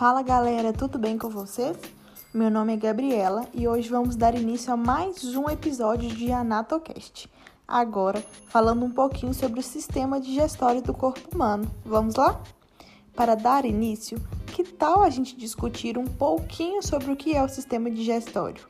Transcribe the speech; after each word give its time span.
Fala 0.00 0.22
galera, 0.22 0.72
tudo 0.72 0.98
bem 0.98 1.18
com 1.18 1.28
vocês? 1.28 1.76
Meu 2.32 2.50
nome 2.50 2.72
é 2.72 2.76
Gabriela 2.76 3.46
e 3.52 3.68
hoje 3.68 3.90
vamos 3.90 4.16
dar 4.16 4.34
início 4.34 4.72
a 4.72 4.76
mais 4.76 5.22
um 5.36 5.46
episódio 5.50 6.08
de 6.08 6.32
AnatoCast. 6.32 7.28
Agora, 7.68 8.24
falando 8.46 8.82
um 8.82 8.90
pouquinho 8.90 9.34
sobre 9.34 9.60
o 9.60 9.62
sistema 9.62 10.18
digestório 10.18 10.80
do 10.80 10.94
corpo 10.94 11.28
humano. 11.34 11.70
Vamos 11.84 12.14
lá? 12.14 12.40
Para 13.14 13.34
dar 13.34 13.66
início, 13.66 14.18
que 14.46 14.64
tal 14.64 15.02
a 15.02 15.10
gente 15.10 15.36
discutir 15.36 15.98
um 15.98 16.06
pouquinho 16.06 16.82
sobre 16.82 17.12
o 17.12 17.16
que 17.16 17.36
é 17.36 17.44
o 17.44 17.48
sistema 17.50 17.90
digestório? 17.90 18.66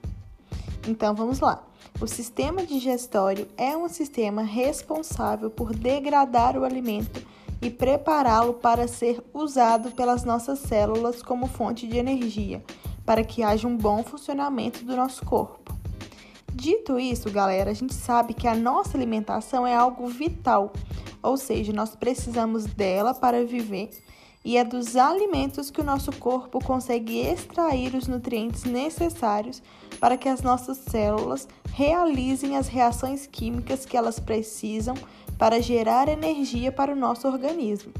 Então 0.89 1.15
vamos 1.15 1.39
lá. 1.39 1.63
O 2.01 2.09
sistema 2.09 2.67
digestório 2.67 3.47
é 3.57 3.77
um 3.77 3.89
sistema 3.89 4.43
responsável 4.43 5.49
por 5.49 5.73
degradar 5.77 6.57
o 6.57 6.65
alimento 6.65 7.25
e 7.61 7.71
prepará-lo 7.71 8.55
para 8.55 8.89
ser 8.89 9.23
usado 9.35 9.91
pelas 9.91 10.25
nossas 10.25 10.59
células 10.61 11.23
como 11.23 11.47
fonte 11.47 11.87
de 11.87 11.99
energia, 11.99 12.63
para 13.05 13.23
que 13.23 13.43
haja 13.43 13.69
um 13.69 13.77
bom 13.77 14.03
funcionamento 14.03 14.85
do 14.85 14.97
nosso 14.97 15.25
corpo. 15.25 15.75
Dito 16.53 16.99
isso, 16.99 17.31
galera, 17.31 17.71
a 17.71 17.75
gente 17.75 17.95
sabe 17.95 18.35
que 18.35 18.49
a 18.49 18.55
nossa 18.55 18.97
alimentação 18.97 19.67
é 19.67 19.75
algo 19.75 20.07
vital, 20.09 20.73
ou 21.23 21.37
seja, 21.37 21.73
nós 21.73 21.95
precisamos 21.95 22.65
dela 22.65 23.15
para 23.15 23.45
viver 23.45 23.91
e 24.45 24.57
é 24.57 24.65
dos 24.65 24.97
alimentos 24.97 25.71
que 25.71 25.81
o 25.81 25.85
nosso 25.85 26.11
corpo 26.13 26.65
consegue 26.65 27.19
extrair 27.21 27.95
os 27.95 28.07
nutrientes 28.07 28.65
necessários 28.65 29.63
para 30.01 30.17
que 30.17 30.29
as 30.29 30.41
nossas 30.41 30.79
células 30.79 31.47
realizem 31.75 32.57
as 32.57 32.67
reações 32.67 33.27
químicas 33.27 33.85
que 33.85 33.97
elas 33.97 34.19
precisam 34.19 34.95
para 35.41 35.63
gerar 35.63 36.07
energia 36.07 36.71
para 36.71 36.93
o 36.93 36.97
nosso 36.97 37.27
organismo. 37.27 37.95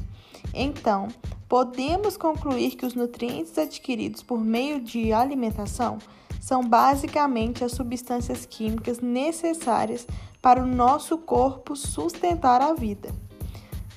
Então, 0.53 1.07
podemos 1.49 2.15
concluir 2.15 2.75
que 2.75 2.85
os 2.85 2.93
nutrientes 2.93 3.57
adquiridos 3.57 4.21
por 4.21 4.39
meio 4.39 4.79
de 4.79 5.11
alimentação 5.11 5.97
são 6.39 6.61
basicamente 6.61 7.63
as 7.63 7.71
substâncias 7.71 8.45
químicas 8.45 8.99
necessárias 8.99 10.05
para 10.39 10.61
o 10.61 10.67
nosso 10.67 11.17
corpo 11.17 11.75
sustentar 11.75 12.61
a 12.61 12.75
vida. 12.75 13.09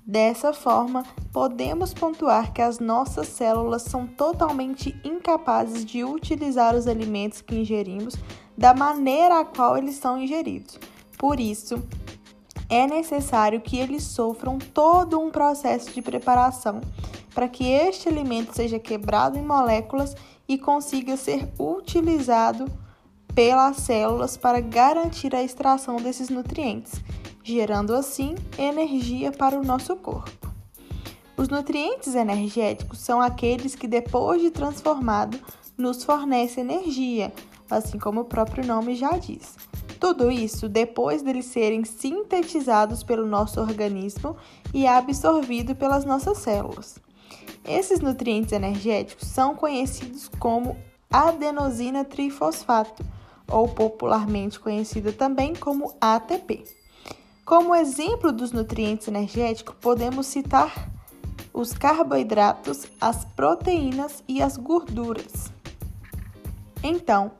Dessa 0.06 0.54
forma, 0.54 1.04
podemos 1.30 1.92
pontuar 1.92 2.50
que 2.50 2.62
as 2.62 2.78
nossas 2.78 3.28
células 3.28 3.82
são 3.82 4.06
totalmente 4.06 4.98
incapazes 5.04 5.84
de 5.84 6.02
utilizar 6.02 6.74
os 6.74 6.86
alimentos 6.86 7.42
que 7.42 7.56
ingerimos 7.56 8.14
da 8.56 8.72
maneira 8.72 9.40
a 9.40 9.44
qual 9.44 9.76
eles 9.76 9.96
são 9.96 10.18
ingeridos. 10.18 10.78
Por 11.18 11.38
isso, 11.38 11.82
é 12.74 12.86
necessário 12.86 13.60
que 13.60 13.78
eles 13.78 14.02
sofram 14.02 14.58
todo 14.58 15.20
um 15.20 15.30
processo 15.30 15.90
de 15.92 16.02
preparação 16.02 16.80
para 17.34 17.48
que 17.48 17.66
este 17.68 18.08
alimento 18.08 18.54
seja 18.54 18.78
quebrado 18.78 19.38
em 19.38 19.42
moléculas 19.42 20.14
e 20.48 20.58
consiga 20.58 21.16
ser 21.16 21.48
utilizado 21.58 22.66
pelas 23.34 23.78
células 23.78 24.36
para 24.36 24.60
garantir 24.60 25.34
a 25.34 25.42
extração 25.42 25.96
desses 25.96 26.28
nutrientes 26.28 27.02
gerando 27.44 27.94
assim 27.94 28.34
energia 28.56 29.30
para 29.30 29.60
o 29.60 29.62
nosso 29.62 29.94
corpo. 29.96 30.48
Os 31.36 31.48
nutrientes 31.48 32.14
energéticos 32.14 33.00
são 33.00 33.20
aqueles 33.20 33.74
que, 33.74 33.86
depois 33.86 34.40
de 34.40 34.50
transformado, 34.50 35.38
nos 35.76 36.02
fornecem 36.02 36.64
energia, 36.64 37.32
assim 37.70 37.98
como 37.98 38.22
o 38.22 38.24
próprio 38.24 38.66
nome 38.66 38.94
já 38.94 39.18
diz. 39.18 39.56
Tudo 39.98 40.30
isso 40.30 40.68
depois 40.68 41.22
deles 41.22 41.46
serem 41.46 41.84
sintetizados 41.84 43.02
pelo 43.02 43.26
nosso 43.26 43.60
organismo 43.60 44.36
e 44.72 44.86
absorvido 44.86 45.74
pelas 45.74 46.04
nossas 46.04 46.38
células. 46.38 46.98
Esses 47.64 48.00
nutrientes 48.00 48.52
energéticos 48.52 49.26
são 49.26 49.54
conhecidos 49.54 50.28
como 50.38 50.76
adenosina 51.10 52.04
trifosfato, 52.04 53.04
ou 53.48 53.68
popularmente 53.68 54.58
conhecida 54.58 55.12
também 55.12 55.54
como 55.54 55.94
ATP. 56.00 56.64
Como 57.44 57.74
exemplo 57.74 58.32
dos 58.32 58.52
nutrientes 58.52 59.06
energéticos, 59.06 59.74
podemos 59.80 60.26
citar 60.26 60.90
os 61.52 61.72
carboidratos, 61.72 62.86
as 63.00 63.24
proteínas 63.24 64.24
e 64.26 64.42
as 64.42 64.56
gorduras. 64.56 65.52
Então, 66.82 67.32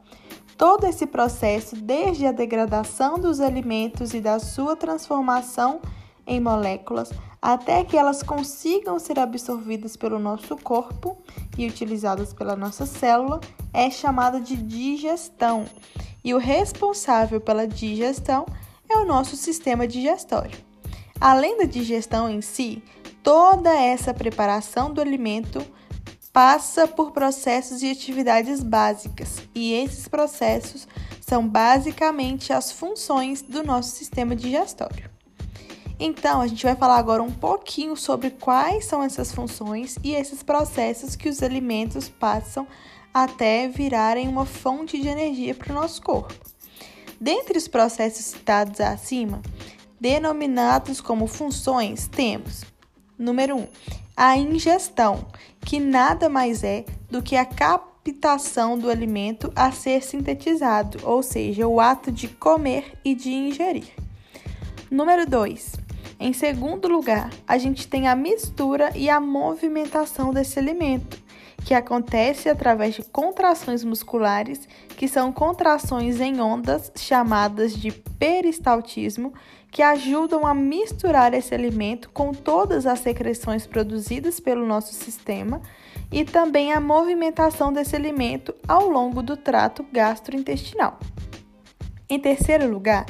todo 0.56 0.87
esse 0.87 1.06
processo, 1.06 1.76
desde 1.76 2.26
a 2.26 2.32
degradação 2.32 3.19
dos 3.19 3.41
alimentos 3.41 4.15
e 4.15 4.20
da 4.20 4.38
sua 4.38 4.76
transformação 4.76 5.81
em 6.26 6.41
moléculas, 6.41 7.12
até 7.41 7.84
que 7.84 7.97
elas 7.97 8.22
consigam 8.22 8.98
ser 8.98 9.19
absorvidas 9.19 9.97
pelo 9.97 10.19
nosso 10.19 10.56
corpo 10.56 11.19
e 11.59 11.66
utilizadas 11.66 12.32
pela 12.32 12.56
nossa 12.56 12.87
célula, 12.87 13.41
é 13.72 13.91
chamada 13.91 14.41
de 14.41 14.56
digestão. 14.56 15.66
E 16.25 16.32
o 16.32 16.38
responsável 16.38 17.41
pela 17.41 17.66
digestão 17.66 18.47
é 18.88 18.97
o 18.97 19.04
nosso 19.04 19.36
sistema 19.36 19.86
digestório. 19.86 20.59
Além 21.21 21.59
da 21.59 21.65
digestão 21.65 22.31
em 22.31 22.41
si, 22.41 22.82
toda 23.22 23.75
essa 23.75 24.15
preparação 24.15 24.92
do 24.92 25.00
alimento 25.00 25.65
passa 26.34 26.89
por 26.89 27.12
processos 27.12 27.81
e 27.81 27.89
atividades 27.89 28.61
básicas, 28.61 29.41
e 29.55 29.72
esses 29.72 30.09
processos 30.09 30.89
são 31.21 31.47
basicamente 31.47 32.53
as 32.53 32.72
funções 32.72 33.41
do 33.41 33.62
nosso 33.62 33.95
sistema 33.95 34.34
digestório. 34.34 35.09
Então, 35.97 36.41
a 36.41 36.49
gente 36.49 36.65
vai 36.67 36.75
falar 36.75 36.97
agora 36.97 37.22
um 37.22 37.31
pouquinho 37.31 37.97
sobre 37.97 38.31
quais 38.31 38.84
são 38.84 39.00
essas 39.00 39.31
funções 39.31 39.97
e 40.03 40.12
esses 40.12 40.43
processos 40.43 41.15
que 41.15 41.28
os 41.28 41.41
alimentos 41.41 42.09
passam 42.09 42.66
até 43.15 43.69
virarem 43.69 44.27
uma 44.27 44.45
fonte 44.45 45.01
de 45.01 45.06
energia 45.06 45.55
para 45.55 45.71
o 45.71 45.77
nosso 45.77 46.03
corpo. 46.03 46.34
Dentre 47.21 47.56
os 47.56 47.69
processos 47.69 48.27
citados 48.27 48.81
acima, 48.81 49.41
denominados 50.01 51.01
como 51.01 51.28
funções, 51.28 52.09
temos: 52.09 52.65
número 53.16 53.55
1, 53.55 53.61
um, 53.61 53.69
a 54.17 54.37
ingestão, 54.37 55.27
que 55.61 55.81
nada 55.81 56.29
mais 56.29 56.63
é 56.63 56.85
do 57.11 57.23
que 57.23 57.37
a 57.37 57.45
captação 57.45 58.79
do 58.79 58.89
alimento 58.89 59.53
a 59.57 59.73
ser 59.73 60.03
sintetizado, 60.03 60.99
ou 61.03 61.23
seja, 61.23 61.67
o 61.67 61.81
ato 61.81 62.13
de 62.13 62.29
comer 62.29 62.93
e 63.05 63.15
de 63.15 63.33
ingerir. 63.33 63.89
Número 64.91 65.29
2. 65.29 65.73
Em 66.21 66.33
segundo 66.33 66.87
lugar, 66.87 67.31
a 67.47 67.59
gente 67.59 67.89
tem 67.89 68.07
a 68.07 68.15
mistura 68.15 68.93
e 68.95 69.11
a 69.11 69.19
movimentação 69.19 70.33
desse 70.33 70.59
alimento, 70.59 71.21
que 71.65 71.75
acontece 71.75 72.49
através 72.49 72.95
de 72.95 73.03
contrações 73.03 73.83
musculares, 73.83 74.69
que 74.97 75.09
são 75.09 75.33
contrações 75.33 76.21
em 76.21 76.41
ondas 76.41 76.93
chamadas 76.97 77.75
de 77.77 77.91
peristaltismo, 77.91 79.35
que 79.75 79.83
ajudam 79.83 80.47
a 80.47 80.55
misturar 80.55 81.35
esse 81.35 81.53
alimento 81.53 82.09
com 82.11 82.31
todas 82.33 82.87
as 82.87 83.01
secreções 83.01 83.67
produzidas 83.67 84.39
pelo 84.39 84.65
nosso 84.65 84.95
sistema 84.95 85.61
e 86.12 86.25
também 86.25 86.73
a 86.73 86.79
movimentação 86.79 87.73
desse 87.73 87.97
alimento 87.97 88.55
ao 88.69 88.89
longo 88.89 89.21
do 89.21 89.37
trato 89.37 89.84
gastrointestinal. 89.93 91.01
Em 92.09 92.21
terceiro 92.21 92.71
lugar, 92.71 93.05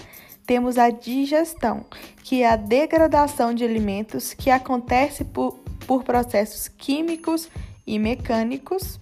temos 0.46 0.78
a 0.78 0.88
digestão, 0.88 1.84
que 2.22 2.42
é 2.42 2.48
a 2.48 2.56
degradação 2.56 3.52
de 3.52 3.62
alimentos 3.62 4.32
que 4.32 4.48
acontece 4.48 5.22
por, 5.22 5.58
por 5.86 6.02
processos 6.02 6.66
químicos 6.66 7.50
e 7.86 7.98
mecânicos. 7.98 8.98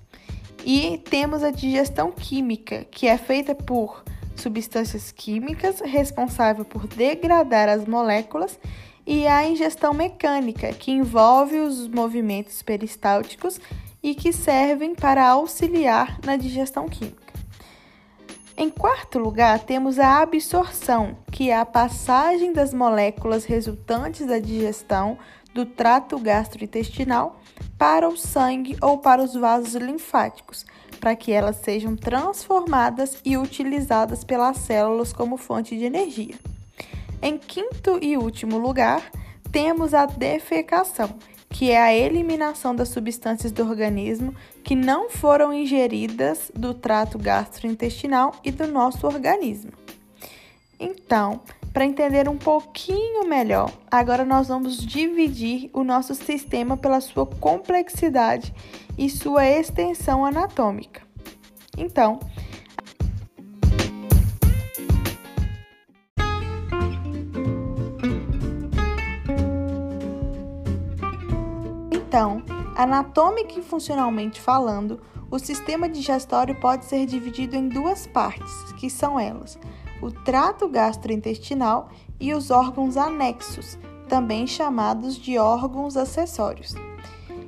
E 0.65 0.99
temos 0.99 1.45
a 1.45 1.53
digestão 1.53 2.11
química, 2.11 2.85
que 2.91 3.07
é 3.07 3.17
feita 3.17 3.55
por 3.55 4.03
substâncias 4.43 5.11
químicas 5.11 5.81
responsável 5.81 6.65
por 6.65 6.87
degradar 6.87 7.69
as 7.69 7.87
moléculas, 7.87 8.59
e 9.07 9.27
a 9.27 9.47
ingestão 9.47 9.93
mecânica, 9.93 10.73
que 10.73 10.93
envolve 10.93 11.59
os 11.59 11.89
movimentos 11.89 12.63
peristálticos 12.63 13.61
e 14.03 14.15
que 14.15 14.33
servem 14.33 14.95
para 14.95 15.29
auxiliar 15.29 16.19
na 16.25 16.37
digestão 16.37 16.89
química. 16.89 17.33
Em 18.57 18.69
quarto 18.69 19.19
lugar, 19.19 19.59
temos 19.61 19.99
a 19.99 20.21
absorção, 20.21 21.17
que 21.31 21.51
é 21.51 21.57
a 21.57 21.65
passagem 21.65 22.53
das 22.53 22.73
moléculas 22.73 23.45
resultantes 23.45 24.27
da 24.27 24.39
digestão 24.39 25.19
do 25.55 25.67
trato 25.67 26.19
gastrointestinal 26.19 27.41
para 27.77 28.09
o 28.09 28.17
sangue 28.17 28.77
ou 28.81 28.99
para 28.99 29.23
os 29.23 29.35
vasos 29.35 29.75
linfáticos, 29.75 30.65
para 31.03 31.17
que 31.17 31.33
elas 31.33 31.57
sejam 31.57 31.97
transformadas 31.97 33.19
e 33.25 33.37
utilizadas 33.37 34.23
pelas 34.23 34.59
células 34.59 35.13
como 35.13 35.37
fonte 35.37 35.77
de 35.77 35.85
energia. 35.85 36.37
Em 37.21 37.37
quinto 37.37 37.99
e 38.01 38.17
último 38.17 38.57
lugar, 38.57 39.03
temos 39.51 39.95
a 39.95 40.07
defecação, 40.07 41.13
que 41.51 41.73
é 41.73 41.83
a 41.83 41.93
eliminação 41.93 42.73
das 42.73 42.91
substâncias 42.91 43.51
do 43.51 43.69
organismo 43.69 44.33
que 44.63 44.77
não 44.77 45.11
foram 45.11 45.53
ingeridas 45.53 46.53
do 46.55 46.73
trato 46.73 47.19
gastrointestinal 47.19 48.37
e 48.45 48.53
do 48.53 48.69
nosso 48.69 49.05
organismo. 49.05 49.73
Então, 50.79 51.41
Para 51.73 51.87
entender 51.87 52.29
um 52.29 52.37
pouquinho 52.37 53.27
melhor, 53.27 53.73
agora 53.91 54.25
nós 54.25 54.49
vamos 54.49 54.77
dividir 54.77 55.71
o 55.73 55.83
nosso 55.83 56.15
sistema 56.15 56.77
pela 56.77 57.01
sua 57.01 57.25
complexidade 57.25 58.55
e 58.99 59.09
sua 59.09 59.47
extensão 59.47 60.25
anatômica. 60.25 61.01
Então, 61.79 62.21
Então, 72.13 72.43
anatômica 72.77 73.59
e 73.59 73.63
funcionalmente 73.63 74.39
falando, 74.39 75.01
o 75.31 75.39
sistema 75.39 75.89
digestório 75.89 76.55
pode 76.55 76.85
ser 76.85 77.07
dividido 77.07 77.57
em 77.57 77.67
duas 77.67 78.07
partes, 78.07 78.71
que 78.77 78.91
são 78.91 79.19
elas: 79.19 79.59
o 80.03 80.11
trato 80.11 80.69
gastrointestinal 80.69 81.89
e 82.21 82.35
os 82.35 82.51
órgãos 82.51 82.97
anexos, 82.97 83.79
também 84.09 84.47
chamados 84.47 85.17
de 85.17 85.39
órgãos 85.39 85.97
acessórios. 85.97 86.75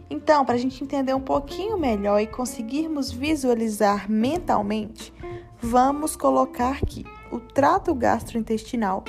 Então, 0.08 0.44
para 0.44 0.54
a 0.54 0.58
gente 0.58 0.82
entender 0.82 1.12
um 1.12 1.20
pouquinho 1.20 1.76
melhor 1.76 2.20
e 2.20 2.26
conseguirmos 2.26 3.10
visualizar 3.10 4.10
mentalmente, 4.10 5.12
vamos 5.60 6.14
colocar 6.14 6.80
que 6.80 7.04
o 7.30 7.40
trato 7.40 7.94
gastrointestinal 7.94 9.02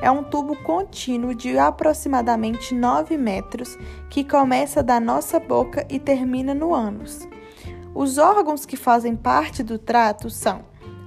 é 0.00 0.10
um 0.10 0.22
tubo 0.22 0.56
contínuo 0.56 1.34
de 1.34 1.58
aproximadamente 1.58 2.74
9 2.74 3.16
metros 3.16 3.78
que 4.08 4.24
começa 4.24 4.82
da 4.82 5.00
nossa 5.00 5.38
boca 5.40 5.86
e 5.88 5.98
termina 5.98 6.54
no 6.54 6.74
ânus. 6.74 7.28
Os 7.94 8.18
órgãos 8.18 8.64
que 8.64 8.76
fazem 8.76 9.16
parte 9.16 9.62
do 9.62 9.78
trato 9.78 10.30
são 10.30 10.64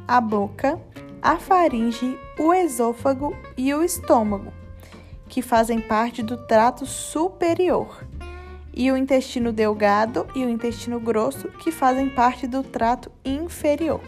a 0.07 0.19
boca, 0.19 0.79
a 1.23 1.37
faringe, 1.37 2.19
o 2.37 2.53
esôfago 2.53 3.33
e 3.55 3.73
o 3.73 3.81
estômago, 3.81 4.51
que 5.29 5.41
fazem 5.41 5.79
parte 5.79 6.21
do 6.21 6.35
trato 6.35 6.85
superior, 6.85 8.05
e 8.75 8.91
o 8.91 8.97
intestino 8.97 9.53
delgado 9.53 10.27
e 10.35 10.43
o 10.43 10.49
intestino 10.49 10.99
grosso, 10.99 11.47
que 11.47 11.71
fazem 11.71 12.09
parte 12.09 12.45
do 12.45 12.61
trato 12.61 13.09
inferior. 13.23 14.01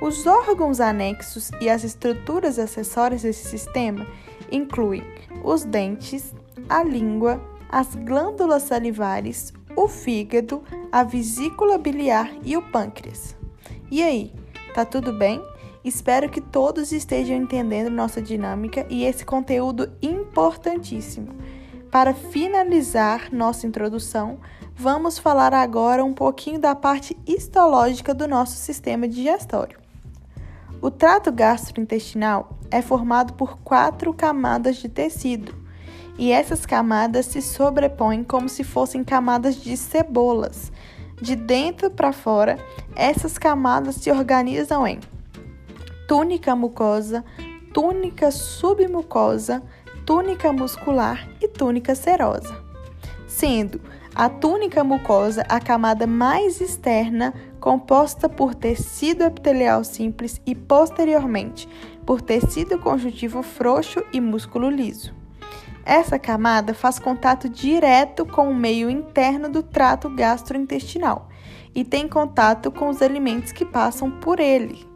Os 0.00 0.26
órgãos 0.26 0.80
anexos 0.80 1.52
e 1.60 1.70
as 1.70 1.84
estruturas 1.84 2.58
acessórias 2.58 3.22
desse 3.22 3.48
sistema 3.48 4.04
incluem 4.50 5.04
os 5.44 5.62
dentes, 5.62 6.34
a 6.68 6.82
língua, 6.82 7.40
as 7.68 7.94
glândulas 7.94 8.64
salivares, 8.64 9.52
o 9.76 9.86
fígado, 9.86 10.64
a 10.90 11.04
vesícula 11.04 11.78
biliar 11.78 12.32
e 12.42 12.56
o 12.56 12.62
pâncreas. 12.62 13.36
E 13.90 14.02
aí, 14.02 14.32
tá 14.74 14.84
tudo 14.84 15.12
bem? 15.12 15.40
Espero 15.86 16.28
que 16.28 16.40
todos 16.40 16.90
estejam 16.90 17.36
entendendo 17.36 17.88
nossa 17.90 18.20
dinâmica 18.20 18.84
e 18.90 19.04
esse 19.04 19.24
conteúdo 19.24 19.92
importantíssimo. 20.02 21.28
Para 21.92 22.12
finalizar 22.12 23.32
nossa 23.32 23.68
introdução, 23.68 24.40
vamos 24.74 25.16
falar 25.16 25.54
agora 25.54 26.04
um 26.04 26.12
pouquinho 26.12 26.58
da 26.58 26.74
parte 26.74 27.16
histológica 27.24 28.12
do 28.12 28.26
nosso 28.26 28.56
sistema 28.56 29.06
digestório. 29.06 29.78
O 30.82 30.90
trato 30.90 31.30
gastrointestinal 31.30 32.58
é 32.68 32.82
formado 32.82 33.34
por 33.34 33.56
quatro 33.58 34.12
camadas 34.12 34.78
de 34.78 34.88
tecido, 34.88 35.54
e 36.18 36.32
essas 36.32 36.66
camadas 36.66 37.26
se 37.26 37.40
sobrepõem 37.40 38.24
como 38.24 38.48
se 38.48 38.64
fossem 38.64 39.04
camadas 39.04 39.54
de 39.54 39.76
cebolas. 39.76 40.72
De 41.22 41.36
dentro 41.36 41.92
para 41.92 42.12
fora, 42.12 42.58
essas 42.96 43.38
camadas 43.38 43.94
se 43.94 44.10
organizam 44.10 44.84
em 44.84 44.98
túnica 46.06 46.54
mucosa, 46.54 47.24
túnica 47.72 48.30
submucosa, 48.30 49.62
túnica 50.04 50.52
muscular 50.52 51.28
e 51.40 51.48
túnica 51.48 51.94
serosa, 51.94 52.56
sendo 53.26 53.80
a 54.14 54.28
túnica 54.28 54.82
mucosa 54.84 55.44
a 55.48 55.60
camada 55.60 56.06
mais 56.06 56.60
externa 56.60 57.34
composta 57.60 58.28
por 58.28 58.54
tecido 58.54 59.24
epitelial 59.24 59.84
simples 59.84 60.40
e 60.46 60.54
posteriormente 60.54 61.68
por 62.06 62.22
tecido 62.22 62.78
conjuntivo 62.78 63.42
frouxo 63.42 64.02
e 64.12 64.20
músculo 64.20 64.70
liso. 64.70 65.12
Essa 65.84 66.18
camada 66.18 66.72
faz 66.72 66.98
contato 66.98 67.48
direto 67.48 68.24
com 68.24 68.50
o 68.50 68.54
meio 68.54 68.88
interno 68.88 69.48
do 69.48 69.62
trato 69.62 70.08
gastrointestinal 70.08 71.28
e 71.74 71.84
tem 71.84 72.08
contato 72.08 72.70
com 72.70 72.88
os 72.88 73.02
alimentos 73.02 73.52
que 73.52 73.64
passam 73.64 74.10
por 74.10 74.40
ele. 74.40 74.95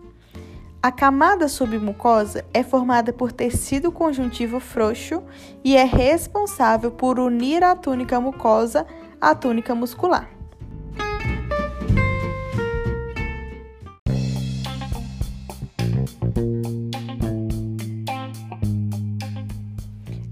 A 0.83 0.91
camada 0.91 1.47
submucosa 1.47 2.43
é 2.55 2.63
formada 2.63 3.13
por 3.13 3.31
tecido 3.33 3.93
conjuntivo 3.93 4.59
frouxo 4.59 5.23
e 5.63 5.77
é 5.77 5.85
responsável 5.85 6.91
por 6.91 7.21
unir 7.21 7.63
a 7.63 7.77
túnica 7.77 8.19
mucosa 8.19 8.87
à 9.21 9.35
túnica 9.35 9.75
muscular. 9.75 10.31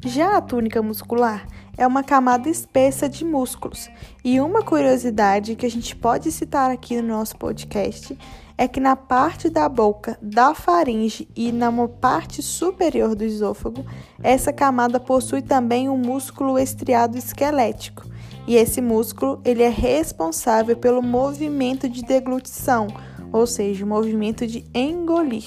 Já 0.03 0.39
a 0.39 0.41
túnica 0.41 0.81
muscular 0.81 1.47
é 1.79 1.87
uma 1.87 2.03
camada 2.03 2.49
espessa 2.51 3.09
de 3.09 3.25
músculos. 3.25 3.89
E 4.25 4.41
uma 4.41 4.63
curiosidade 4.63 5.55
que 5.55 5.65
a 5.65 5.71
gente 5.71 5.95
pode 5.95 6.31
citar 6.33 6.73
aqui 6.73 7.01
no 7.01 7.09
nosso 7.09 7.37
podcast 7.37 8.19
é 8.59 8.67
que 8.67 8.81
na 8.81 8.97
parte 8.97 9.49
da 9.49 9.69
boca, 9.69 10.19
da 10.21 10.53
faringe 10.53 11.29
e 11.37 11.53
na 11.53 11.71
parte 11.87 12.43
superior 12.43 13.15
do 13.15 13.23
esôfago, 13.23 13.87
essa 14.21 14.53
camada 14.53 14.99
possui 14.99 15.41
também 15.41 15.89
um 15.89 15.97
músculo 15.97 16.59
estriado 16.59 17.17
esquelético. 17.17 18.05
E 18.49 18.57
esse 18.57 18.81
músculo, 18.81 19.41
ele 19.45 19.63
é 19.63 19.69
responsável 19.69 20.77
pelo 20.77 21.01
movimento 21.01 21.89
de 21.89 22.03
deglutição, 22.03 22.89
ou 23.33 23.47
seja, 23.47 23.85
o 23.85 23.89
movimento 23.89 24.45
de 24.45 24.65
engolir. 24.75 25.47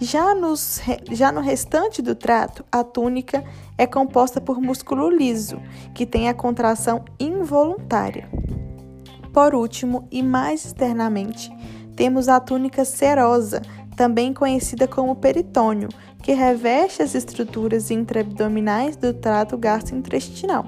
Já, 0.00 0.34
nos, 0.34 0.80
já 1.10 1.30
no 1.30 1.40
restante 1.40 2.00
do 2.00 2.14
trato, 2.14 2.64
a 2.70 2.82
túnica 2.82 3.44
é 3.78 3.86
composta 3.86 4.40
por 4.40 4.60
músculo 4.60 5.08
liso, 5.08 5.62
que 5.94 6.04
tem 6.04 6.28
a 6.28 6.34
contração 6.34 7.04
involuntária. 7.18 8.28
Por 9.32 9.54
último, 9.54 10.08
e 10.10 10.22
mais 10.22 10.64
externamente, 10.66 11.50
temos 11.94 12.28
a 12.28 12.40
túnica 12.40 12.84
serosa, 12.84 13.62
também 13.96 14.34
conhecida 14.34 14.86
como 14.86 15.16
peritônio, 15.16 15.88
que 16.22 16.32
reveste 16.32 17.02
as 17.02 17.14
estruturas 17.14 17.90
intraabdominais 17.90 18.96
do 18.96 19.14
trato 19.14 19.56
gastrointestinal. 19.56 20.66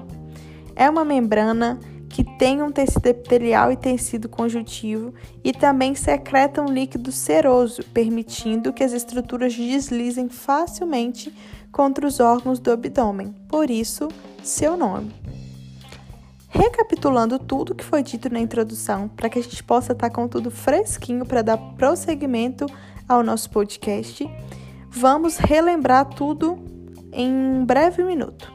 É 0.75 0.89
uma 0.89 1.03
membrana 1.03 1.79
que 2.09 2.23
tem 2.37 2.61
um 2.61 2.71
tecido 2.71 3.07
epitelial 3.07 3.71
e 3.71 3.77
tecido 3.77 4.27
conjuntivo 4.27 5.13
e 5.43 5.53
também 5.53 5.95
secreta 5.95 6.61
um 6.61 6.65
líquido 6.65 7.11
seroso, 7.11 7.83
permitindo 7.93 8.73
que 8.73 8.83
as 8.83 8.91
estruturas 8.91 9.53
deslizem 9.53 10.27
facilmente 10.27 11.33
contra 11.71 12.05
os 12.05 12.19
órgãos 12.19 12.59
do 12.59 12.71
abdômen, 12.71 13.33
por 13.47 13.69
isso, 13.69 14.07
seu 14.43 14.75
nome. 14.75 15.13
Recapitulando 16.49 17.39
tudo 17.39 17.73
que 17.73 17.83
foi 17.83 18.03
dito 18.03 18.31
na 18.31 18.39
introdução, 18.39 19.07
para 19.07 19.29
que 19.29 19.39
a 19.39 19.43
gente 19.43 19.63
possa 19.63 19.93
estar 19.93 20.09
com 20.09 20.27
tudo 20.27 20.51
fresquinho 20.51 21.25
para 21.25 21.41
dar 21.41 21.57
prosseguimento 21.57 22.65
ao 23.07 23.23
nosso 23.23 23.49
podcast, 23.49 24.29
vamos 24.89 25.37
relembrar 25.37 26.05
tudo 26.05 26.59
em 27.13 27.33
um 27.33 27.65
breve 27.65 28.03
minuto. 28.03 28.51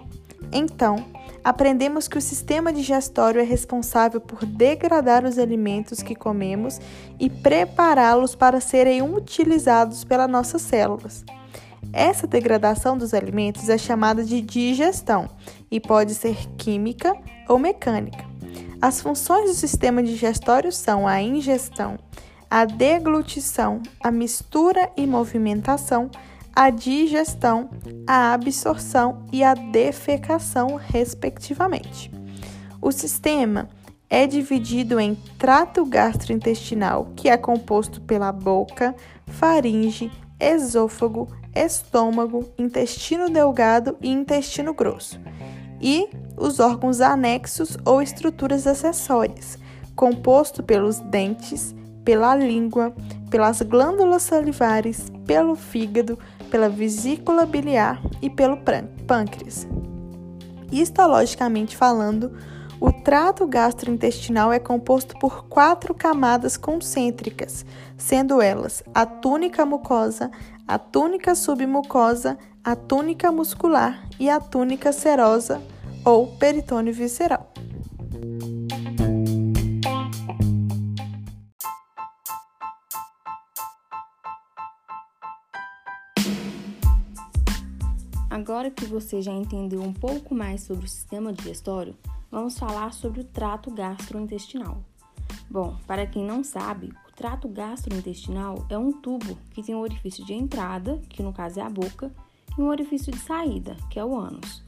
Então, 0.53 1.05
aprendemos 1.43 2.07
que 2.07 2.19
o 2.19 2.23
sistema 2.23 2.73
digestório 2.73 3.41
é 3.41 3.45
responsável 3.45 4.21
por 4.21 4.45
degradar 4.45 5.25
os 5.25 5.39
alimentos 5.39 6.03
que 6.03 6.15
comemos 6.15 6.79
e 7.19 7.31
prepará-los 7.31 8.35
para 8.35 8.61
serem 8.61 9.03
utilizados 9.03 10.05
pelas 10.05 10.29
nossas 10.29 10.61
células. 10.61 11.25
Essa 11.93 12.27
degradação 12.27 12.97
dos 12.97 13.15
alimentos 13.15 13.69
é 13.69 13.79
chamada 13.79 14.25
de 14.25 14.41
digestão 14.41 15.29
e 15.71 15.81
pode 15.81 16.15
ser 16.15 16.37
química 16.57 17.15
ou 17.49 17.59
mecânica. 17.59 18.25
As 18.81 19.01
funções 19.01 19.51
do 19.51 19.55
sistema 19.55 20.03
digestório 20.03 20.71
são 20.71 21.09
a 21.09 21.21
ingestão, 21.23 21.99
a 22.51 22.65
deglutição, 22.65 23.83
a 24.01 24.11
mistura 24.11 24.91
e 24.97 25.07
movimentação, 25.07 26.11
a 26.55 26.71
digestão, 26.71 27.71
a 28.07 28.33
absorção 28.33 29.27
e 29.33 29.43
a 29.43 29.55
defecação, 29.55 30.77
respectivamente. 30.77 32.11
O 32.81 32.93
sistema 32.93 33.69
é 34.09 34.27
dividido 34.27 35.01
em 35.01 35.15
trato 35.39 35.85
gastrointestinal, 35.85 37.13
que 37.17 37.29
é 37.29 37.37
composto 37.37 38.01
pela 38.01 38.31
boca, 38.31 38.95
faringe, 39.27 40.11
esôfago, 40.39 41.29
estômago, 41.57 42.49
intestino 42.59 43.31
delgado 43.31 43.97
e 44.01 44.11
intestino 44.11 44.75
grosso, 44.75 45.19
e 45.81 46.09
os 46.37 46.61
órgãos 46.61 47.01
anexos 47.01 47.77
ou 47.85 48.03
estruturas 48.03 48.67
acessórias, 48.67 49.59
composto 49.95 50.63
pelos 50.63 51.01
dentes, 51.01 51.75
pela 52.05 52.37
língua, 52.37 52.95
pelas 53.31 53.63
glândulas 53.63 54.23
salivares, 54.23 55.11
pelo 55.27 55.57
fígado, 55.57 56.19
pela 56.51 56.69
vesícula 56.69 57.45
biliar 57.45 58.01
e 58.23 58.31
pelo 58.31 58.59
pâncreas. 59.07 59.67
Histologicamente 60.71 61.77
falando, 61.77 62.33
o 62.81 62.93
trato 62.93 63.47
gastrointestinal 63.47 64.53
é 64.53 64.59
composto 64.59 65.19
por 65.19 65.47
quatro 65.47 65.95
camadas 65.95 66.57
concêntricas, 66.57 67.65
sendo 67.97 68.41
elas 68.41 68.83
a 68.95 69.07
túnica 69.07 69.65
mucosa, 69.65 70.31
a 70.67 70.79
túnica 70.79 71.35
submucosa, 71.35 72.37
a 72.63 72.77
túnica 72.77 73.31
muscular 73.33 74.07
e 74.19 74.29
a 74.29 74.41
túnica 74.41 74.93
serosa 74.93 75.63
ou 76.05 76.27
peritônio 76.37 76.93
visceral. 76.93 77.53
Agora 88.29 88.71
que 88.71 88.85
você 88.85 89.23
já 89.23 89.33
entendeu 89.33 89.83
um 89.83 89.93
pouco 89.93 90.35
mais 90.35 90.61
sobre 90.61 90.85
o 90.85 90.89
sistema 90.89 91.33
digestório, 91.33 91.97
vamos 92.37 92.59
falar 92.59 92.93
sobre 92.93 93.23
o 93.23 93.25
trato 93.25 93.71
gastrointestinal. 93.71 94.85
Bom, 95.49 95.75
para 95.87 96.07
quem 96.07 96.23
não 96.23 96.45
sabe, 96.45 96.93
o 97.09 97.13
trato 97.17 97.49
gastrointestinal 97.49 98.67
é 98.69 98.77
um 98.77 98.93
tubo 98.93 99.39
que 99.53 99.63
tem 99.63 99.75
um 99.75 99.81
orifício 99.81 100.23
de 100.23 100.35
entrada, 100.35 101.01
que 101.09 101.23
no 101.23 101.33
caso 101.33 101.61
é 101.61 101.63
a 101.63 101.71
boca, 101.71 102.13
e 102.59 102.61
um 102.61 102.69
orifício 102.69 103.11
de 103.11 103.19
saída, 103.19 103.75
que 103.89 103.99
é 103.99 104.05
o 104.05 104.15
ânus. 104.15 104.63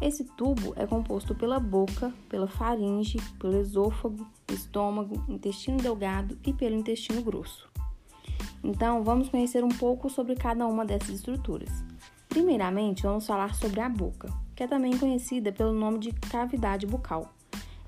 Esse 0.00 0.24
tubo 0.24 0.72
é 0.76 0.86
composto 0.86 1.34
pela 1.34 1.60
boca, 1.60 2.10
pela 2.26 2.48
faringe, 2.48 3.20
pelo 3.38 3.60
esôfago, 3.60 4.26
estômago, 4.50 5.22
intestino 5.28 5.76
delgado 5.76 6.38
e 6.42 6.54
pelo 6.54 6.74
intestino 6.74 7.20
grosso. 7.20 7.68
Então, 8.64 9.04
vamos 9.04 9.28
conhecer 9.28 9.62
um 9.62 9.68
pouco 9.68 10.08
sobre 10.08 10.36
cada 10.36 10.66
uma 10.66 10.86
dessas 10.86 11.10
estruturas. 11.16 11.84
Primeiramente, 12.30 13.02
vamos 13.02 13.26
falar 13.26 13.54
sobre 13.54 13.80
a 13.80 13.90
boca, 13.90 14.32
que 14.60 14.64
é 14.64 14.68
também 14.68 14.94
conhecida 14.94 15.50
pelo 15.50 15.72
nome 15.72 15.98
de 15.98 16.12
cavidade 16.12 16.86
bucal. 16.86 17.32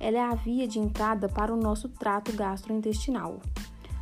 Ela 0.00 0.16
é 0.16 0.22
a 0.22 0.34
via 0.34 0.66
de 0.66 0.78
entrada 0.78 1.28
para 1.28 1.52
o 1.52 1.56
nosso 1.56 1.86
trato 1.86 2.32
gastrointestinal, 2.32 3.42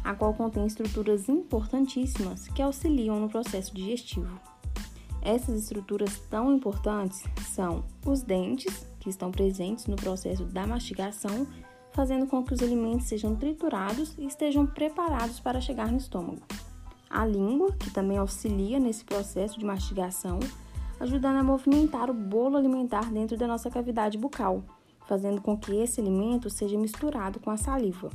a 0.05 0.15
qual 0.15 0.33
contém 0.35 0.65
estruturas 0.65 1.29
importantíssimas 1.29 2.47
que 2.47 2.63
auxiliam 2.63 3.19
no 3.19 3.29
processo 3.29 3.75
digestivo. 3.75 4.41
Essas 5.21 5.65
estruturas 5.65 6.21
tão 6.31 6.55
importantes 6.55 7.25
são 7.49 7.83
os 8.07 8.23
dentes, 8.23 8.87
que 9.01 9.11
estão 9.11 9.33
presentes 9.33 9.89
no 9.89 9.97
processo 9.97 10.45
da 10.45 10.65
mastigação, 10.65 11.49
fazendo 11.93 12.29
com 12.29 12.45
que 12.45 12.55
os 12.55 12.63
alimentos 12.63 13.09
sejam 13.09 13.35
triturados 13.35 14.15
e 14.17 14.27
estejam 14.27 14.65
preparados 14.65 15.41
para 15.41 15.61
chegar 15.61 15.91
no 15.91 15.99
estômago. 15.99 16.43
A 17.11 17.27
língua, 17.27 17.73
que 17.73 17.91
também 17.91 18.17
auxilia 18.17 18.79
nesse 18.79 19.05
processo 19.05 19.59
de 19.59 19.65
mastigação, 19.65 20.39
ajudando 21.01 21.39
a 21.39 21.43
movimentar 21.43 22.11
o 22.11 22.15
bolo 22.15 22.57
alimentar 22.57 23.11
dentro 23.11 23.37
da 23.37 23.47
nossa 23.47 23.71
cavidade 23.71 24.19
bucal, 24.19 24.63
fazendo 25.07 25.41
com 25.41 25.57
que 25.57 25.73
esse 25.73 26.01
alimento 26.01 26.51
seja 26.51 26.79
misturado 26.79 27.41
com 27.41 27.51
a 27.51 27.57
saliva. 27.57 28.11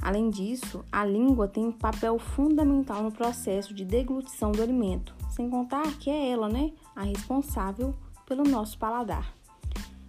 Além 0.00 0.30
disso, 0.30 0.84
a 0.90 1.04
língua 1.04 1.46
tem 1.46 1.66
um 1.66 1.72
papel 1.72 2.18
fundamental 2.18 3.02
no 3.02 3.12
processo 3.12 3.74
de 3.74 3.84
deglutição 3.84 4.50
do 4.50 4.62
alimento, 4.62 5.14
sem 5.28 5.50
contar 5.50 5.98
que 5.98 6.08
é 6.08 6.30
ela, 6.30 6.48
né, 6.48 6.72
a 6.96 7.02
responsável 7.02 7.94
pelo 8.24 8.42
nosso 8.42 8.78
paladar. 8.78 9.34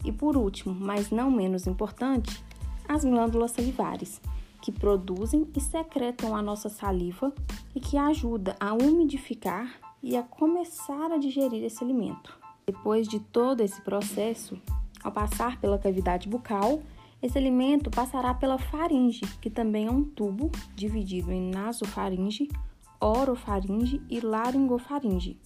E 0.05 0.11
por 0.11 0.37
último, 0.37 0.73
mas 0.73 1.11
não 1.11 1.29
menos 1.29 1.67
importante, 1.67 2.43
as 2.87 3.03
glândulas 3.03 3.51
salivares, 3.51 4.21
que 4.61 4.71
produzem 4.71 5.47
e 5.55 5.59
secretam 5.59 6.35
a 6.35 6.41
nossa 6.41 6.69
saliva 6.69 7.33
e 7.75 7.79
que 7.79 7.97
ajuda 7.97 8.55
a 8.59 8.73
umidificar 8.73 9.88
e 10.01 10.15
a 10.15 10.23
começar 10.23 11.11
a 11.11 11.17
digerir 11.17 11.63
esse 11.63 11.83
alimento. 11.83 12.37
Depois 12.65 13.07
de 13.07 13.19
todo 13.19 13.61
esse 13.61 13.81
processo, 13.81 14.59
ao 15.03 15.11
passar 15.11 15.59
pela 15.59 15.77
cavidade 15.77 16.27
bucal, 16.27 16.81
esse 17.21 17.37
alimento 17.37 17.89
passará 17.89 18.33
pela 18.33 18.57
faringe, 18.57 19.21
que 19.41 19.49
também 19.49 19.87
é 19.87 19.91
um 19.91 20.03
tubo 20.03 20.51
dividido 20.75 21.31
em 21.31 21.49
nasofaringe, 21.49 22.47
orofaringe 23.01 24.01
e 24.09 24.19
laringofaringe. 24.19 25.39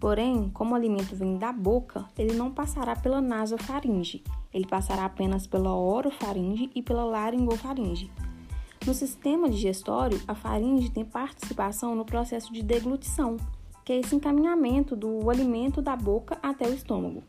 Porém, 0.00 0.50
como 0.50 0.72
o 0.72 0.74
alimento 0.74 1.14
vem 1.14 1.36
da 1.36 1.52
boca, 1.52 2.06
ele 2.18 2.34
não 2.34 2.50
passará 2.50 2.96
pela 2.96 3.20
nasofaringe, 3.20 4.24
ele 4.52 4.66
passará 4.66 5.04
apenas 5.04 5.46
pela 5.46 5.74
orofaringe 5.74 6.70
e 6.74 6.82
pela 6.82 7.04
laringofaringe. 7.04 8.10
No 8.84 8.94
sistema 8.94 9.48
digestório, 9.48 10.20
a 10.26 10.34
faringe 10.34 10.90
tem 10.90 11.04
participação 11.04 11.94
no 11.94 12.04
processo 12.04 12.52
de 12.52 12.62
deglutição, 12.62 13.36
que 13.84 13.92
é 13.92 13.98
esse 13.98 14.14
encaminhamento 14.14 14.94
do 14.94 15.28
alimento 15.30 15.82
da 15.82 15.96
boca 15.96 16.38
até 16.42 16.68
o 16.68 16.74
estômago. 16.74 17.22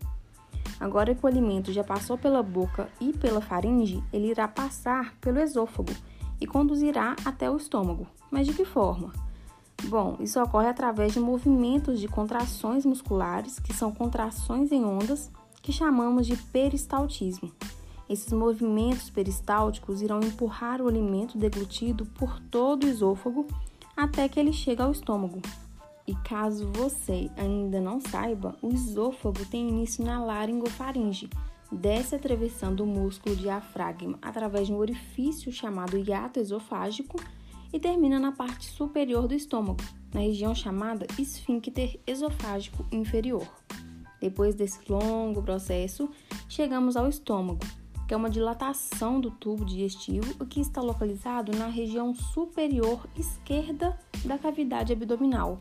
Agora 0.80 1.16
que 1.16 1.24
o 1.24 1.28
alimento 1.28 1.72
já 1.72 1.84
passou 1.84 2.18
pela 2.18 2.44
boca 2.44 2.90
e 3.00 3.14
pela 3.14 3.42
faringe, 3.42 4.04
ele 4.12 4.28
irá 4.28 4.48
passar 4.48 5.16
pelo 5.22 5.40
esôfago 5.40 5.94
e 6.42 6.46
conduzirá 6.46 7.16
até 7.24 7.50
o 7.50 7.58
estômago. 7.58 8.06
Mas 8.30 8.48
de 8.48 8.54
que 8.54 8.66
forma? 8.66 9.14
Bom, 9.86 10.18
isso 10.20 10.42
ocorre 10.42 10.68
através 10.68 11.14
de 11.14 11.20
movimentos 11.20 12.00
de 12.00 12.08
contrações 12.08 12.86
musculares, 12.86 13.60
que 13.60 13.74
são 13.74 13.92
contrações 13.92 14.72
em 14.72 14.84
ondas, 14.84 15.32
que 15.62 15.72
chamamos 15.72 16.28
de 16.28 16.36
peristaltismo. 16.36 17.52
Esses 18.10 18.32
movimentos 18.34 19.10
peristálticos 19.10 20.02
irão 20.02 20.20
empurrar 20.20 20.82
o 20.82 20.88
alimento 20.88 21.38
deglutido 21.38 22.06
por 22.06 22.40
todo 22.40 22.84
o 22.84 22.88
esôfago 22.88 23.48
até 23.96 24.28
que 24.28 24.40
ele 24.40 24.52
chegue 24.52 24.82
ao 24.82 24.92
estômago, 24.92 25.42
e 26.06 26.14
caso 26.16 26.70
você 26.74 27.30
ainda 27.38 27.80
não 27.80 28.00
saiba, 28.00 28.58
o 28.62 28.70
esôfago 28.70 29.46
tem 29.46 29.70
início 29.70 30.04
na 30.04 30.24
laringofaringe, 30.24 31.30
desce 31.72 32.16
atravessando 32.16 32.82
o 32.82 32.88
músculo 32.88 33.36
diafragma 33.36 34.18
através 34.22 34.68
de 34.68 34.74
um 34.74 34.78
orifício 34.78 35.52
chamado 35.52 35.98
hiato 35.98 36.40
esofágico 36.40 37.18
e 37.72 37.80
termina 37.80 38.20
na 38.20 38.32
parte 38.32 38.68
superior 38.68 39.28
do 39.28 39.34
estômago, 39.34 39.84
na 40.14 40.22
região 40.22 40.54
chamada 40.54 41.08
esfíncter 41.18 42.00
esofágico 42.06 42.86
inferior. 42.92 43.48
Depois 44.22 44.56
desse 44.56 44.80
longo 44.90 45.42
processo, 45.42 46.10
chegamos 46.48 46.96
ao 46.96 47.10
estômago, 47.10 47.66
que 48.08 48.14
é 48.14 48.18
uma 48.18 48.30
dilatação 48.30 49.20
do 49.20 49.32
tubo 49.32 49.66
digestivo 49.66 50.46
que 50.46 50.60
está 50.60 50.82
localizado 50.82 51.52
na 51.58 51.68
região 51.68 52.14
superior 52.14 53.08
esquerda 53.18 53.98
da 54.24 54.38
cavidade 54.38 54.94
abdominal 54.94 55.60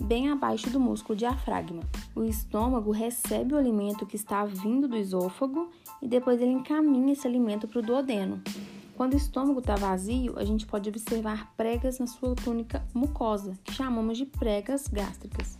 bem 0.00 0.28
abaixo 0.28 0.70
do 0.70 0.78
músculo 0.78 1.16
diafragma. 1.16 1.82
O 2.14 2.24
estômago 2.24 2.90
recebe 2.90 3.54
o 3.54 3.58
alimento 3.58 4.06
que 4.06 4.16
está 4.16 4.44
vindo 4.44 4.86
do 4.86 4.96
esôfago 4.96 5.70
e 6.00 6.08
depois 6.08 6.40
ele 6.40 6.52
encaminha 6.52 7.12
esse 7.12 7.26
alimento 7.26 7.66
para 7.66 7.78
o 7.78 7.82
duodeno. 7.82 8.42
Quando 8.94 9.14
o 9.14 9.16
estômago 9.16 9.60
está 9.60 9.74
vazio, 9.74 10.38
a 10.38 10.44
gente 10.44 10.66
pode 10.66 10.88
observar 10.88 11.52
pregas 11.56 11.98
na 11.98 12.06
sua 12.06 12.34
túnica 12.34 12.86
mucosa, 12.94 13.58
que 13.64 13.72
chamamos 13.72 14.18
de 14.18 14.26
pregas 14.26 14.86
gástricas. 14.86 15.58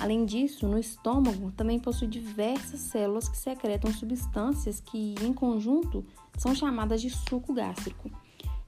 Além 0.00 0.24
disso, 0.24 0.66
no 0.68 0.78
estômago 0.78 1.50
também 1.52 1.78
possui 1.78 2.06
diversas 2.06 2.80
células 2.80 3.28
que 3.28 3.36
secretam 3.36 3.92
substâncias 3.92 4.80
que, 4.80 5.14
em 5.22 5.32
conjunto, 5.32 6.04
são 6.36 6.54
chamadas 6.54 7.00
de 7.00 7.10
suco 7.10 7.52
gástrico. 7.52 8.10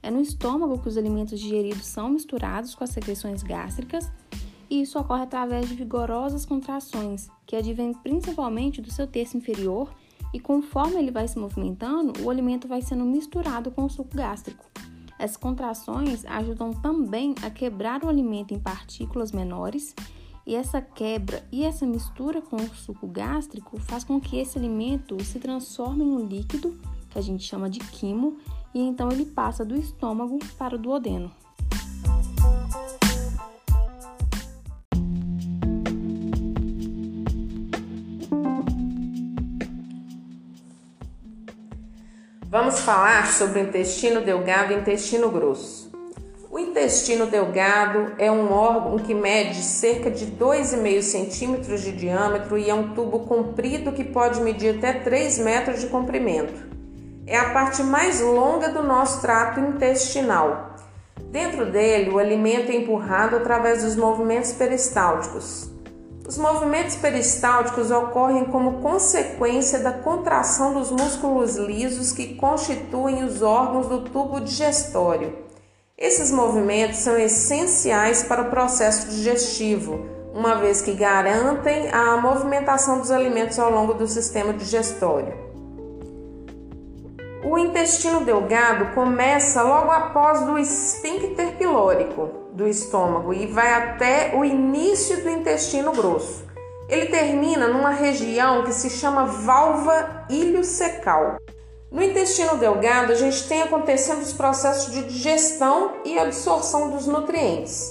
É 0.03 0.09
no 0.09 0.19
estômago 0.19 0.79
que 0.79 0.89
os 0.89 0.97
alimentos 0.97 1.39
digeridos 1.39 1.85
são 1.85 2.09
misturados 2.09 2.75
com 2.75 2.83
as 2.83 2.89
secreções 2.89 3.43
gástricas 3.43 4.11
e 4.71 4.81
isso 4.83 4.97
ocorre 4.97 5.23
através 5.23 5.67
de 5.67 5.75
vigorosas 5.75 6.45
contrações, 6.45 7.29
que 7.45 7.57
advêm 7.57 7.93
principalmente 7.93 8.81
do 8.81 8.89
seu 8.89 9.05
terço 9.05 9.35
inferior, 9.35 9.93
e 10.33 10.39
conforme 10.39 10.95
ele 10.95 11.11
vai 11.11 11.27
se 11.27 11.37
movimentando, 11.37 12.23
o 12.23 12.29
alimento 12.29 12.69
vai 12.69 12.81
sendo 12.81 13.03
misturado 13.03 13.69
com 13.69 13.83
o 13.83 13.89
suco 13.89 14.15
gástrico. 14.15 14.65
Essas 15.19 15.35
contrações 15.35 16.23
ajudam 16.25 16.71
também 16.71 17.35
a 17.43 17.49
quebrar 17.49 18.01
o 18.05 18.07
alimento 18.07 18.53
em 18.53 18.59
partículas 18.59 19.33
menores, 19.33 19.93
e 20.47 20.55
essa 20.55 20.81
quebra 20.81 21.45
e 21.51 21.63
essa 21.63 21.85
mistura 21.85 22.41
com 22.41 22.55
o 22.55 22.73
suco 22.73 23.05
gástrico 23.07 23.77
faz 23.77 24.05
com 24.05 24.21
que 24.21 24.37
esse 24.37 24.57
alimento 24.57 25.21
se 25.21 25.37
transforme 25.37 26.05
em 26.05 26.11
um 26.13 26.25
líquido, 26.25 26.79
que 27.09 27.19
a 27.19 27.21
gente 27.21 27.43
chama 27.43 27.69
de 27.69 27.79
quimo, 27.79 28.37
e 28.73 28.79
então 28.79 29.11
ele 29.11 29.25
passa 29.25 29.65
do 29.65 29.75
estômago 29.75 30.39
para 30.57 30.75
o 30.75 30.79
duodeno. 30.79 31.29
Vamos 42.61 42.81
falar 42.81 43.25
sobre 43.25 43.59
o 43.59 43.63
intestino 43.63 44.21
delgado 44.21 44.71
e 44.71 44.75
intestino 44.75 45.31
grosso. 45.31 45.91
O 46.51 46.59
intestino 46.59 47.25
delgado 47.25 48.13
é 48.19 48.31
um 48.31 48.53
órgão 48.53 48.99
que 48.99 49.15
mede 49.15 49.63
cerca 49.63 50.11
de 50.11 50.27
2,5 50.27 51.01
centímetros 51.01 51.81
de 51.81 51.91
diâmetro 51.91 52.59
e 52.59 52.69
é 52.69 52.73
um 52.75 52.93
tubo 52.93 53.21
comprido 53.21 53.91
que 53.91 54.03
pode 54.03 54.39
medir 54.41 54.77
até 54.77 54.93
3 54.93 55.39
metros 55.39 55.81
de 55.81 55.87
comprimento. 55.87 56.53
É 57.25 57.35
a 57.35 57.49
parte 57.49 57.81
mais 57.81 58.21
longa 58.21 58.69
do 58.69 58.83
nosso 58.83 59.21
trato 59.21 59.59
intestinal. 59.59 60.75
Dentro 61.31 61.65
dele, 61.65 62.11
o 62.11 62.19
alimento 62.19 62.71
é 62.71 62.75
empurrado 62.75 63.37
através 63.37 63.81
dos 63.83 63.95
movimentos 63.95 64.51
peristálticos. 64.51 65.70
Os 66.31 66.37
movimentos 66.37 66.95
peristálticos 66.95 67.91
ocorrem 67.91 68.45
como 68.45 68.81
consequência 68.81 69.79
da 69.79 69.91
contração 69.91 70.73
dos 70.73 70.89
músculos 70.89 71.57
lisos 71.57 72.13
que 72.13 72.35
constituem 72.35 73.25
os 73.25 73.41
órgãos 73.41 73.87
do 73.87 73.99
tubo 74.09 74.39
digestório. 74.39 75.37
Esses 75.97 76.31
movimentos 76.31 76.99
são 76.99 77.17
essenciais 77.19 78.23
para 78.23 78.43
o 78.43 78.49
processo 78.49 79.09
digestivo, 79.09 80.05
uma 80.33 80.55
vez 80.55 80.81
que 80.81 80.93
garantem 80.93 81.91
a 81.91 82.15
movimentação 82.15 82.99
dos 82.99 83.11
alimentos 83.11 83.59
ao 83.59 83.69
longo 83.69 83.93
do 83.93 84.07
sistema 84.07 84.53
digestório. 84.53 85.50
O 87.43 87.57
intestino 87.57 88.23
delgado 88.23 88.93
começa 88.93 89.63
logo 89.63 89.89
após 89.89 90.47
o 90.47 90.59
esfíncter 90.59 91.57
pilórico, 91.57 92.29
do 92.53 92.67
estômago 92.67 93.33
e 93.33 93.47
vai 93.47 93.73
até 93.73 94.35
o 94.35 94.45
início 94.45 95.23
do 95.23 95.29
intestino 95.29 95.91
grosso. 95.91 96.45
Ele 96.87 97.07
termina 97.07 97.67
numa 97.67 97.89
região 97.89 98.63
que 98.63 98.71
se 98.71 98.91
chama 98.91 99.25
válvula 99.25 100.25
iliocecal. 100.29 101.37
No 101.89 102.03
intestino 102.03 102.57
delgado, 102.57 103.11
a 103.11 103.15
gente 103.15 103.47
tem 103.47 103.63
acontecendo 103.63 104.21
os 104.21 104.33
processos 104.33 104.93
de 104.93 105.05
digestão 105.05 105.93
e 106.05 106.19
absorção 106.19 106.91
dos 106.91 107.07
nutrientes. 107.07 107.89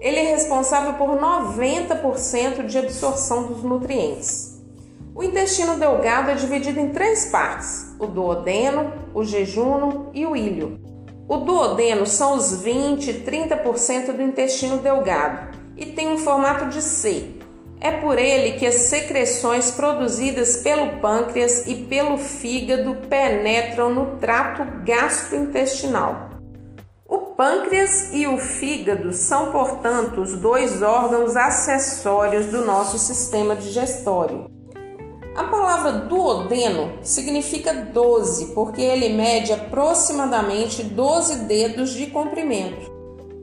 Ele 0.00 0.20
é 0.20 0.30
responsável 0.30 0.94
por 0.94 1.10
90% 1.10 2.64
de 2.64 2.78
absorção 2.78 3.44
dos 3.44 3.62
nutrientes. 3.62 4.55
O 5.16 5.22
intestino 5.22 5.78
delgado 5.78 6.30
é 6.30 6.34
dividido 6.34 6.78
em 6.78 6.90
três 6.90 7.30
partes: 7.30 7.96
o 7.98 8.06
duodeno, 8.06 8.92
o 9.14 9.24
jejuno 9.24 10.10
e 10.12 10.26
o 10.26 10.36
ilho. 10.36 10.78
O 11.26 11.38
duodeno 11.38 12.06
são 12.06 12.36
os 12.36 12.60
20, 12.62 13.24
30% 13.24 14.12
do 14.12 14.20
intestino 14.20 14.76
delgado 14.76 15.56
e 15.74 15.86
tem 15.86 16.08
um 16.08 16.18
formato 16.18 16.66
de 16.66 16.82
C. 16.82 17.30
É 17.80 17.92
por 17.92 18.18
ele 18.18 18.58
que 18.58 18.66
as 18.66 18.74
secreções 18.74 19.70
produzidas 19.70 20.58
pelo 20.58 21.00
pâncreas 21.00 21.66
e 21.66 21.76
pelo 21.76 22.18
fígado 22.18 22.96
penetram 23.08 23.88
no 23.88 24.18
trato 24.18 24.66
gastrointestinal. 24.84 26.28
O 27.08 27.18
pâncreas 27.34 28.12
e 28.12 28.26
o 28.26 28.36
fígado 28.36 29.14
são, 29.14 29.50
portanto, 29.50 30.20
os 30.20 30.36
dois 30.36 30.82
órgãos 30.82 31.36
acessórios 31.36 32.46
do 32.46 32.66
nosso 32.66 32.98
sistema 32.98 33.56
digestório. 33.56 34.55
A 35.36 35.44
palavra 35.44 35.92
duodeno 35.92 36.98
significa 37.02 37.74
12, 37.74 38.54
porque 38.54 38.80
ele 38.80 39.10
mede 39.10 39.52
aproximadamente 39.52 40.82
12 40.82 41.40
dedos 41.40 41.90
de 41.90 42.06
comprimento. 42.06 42.90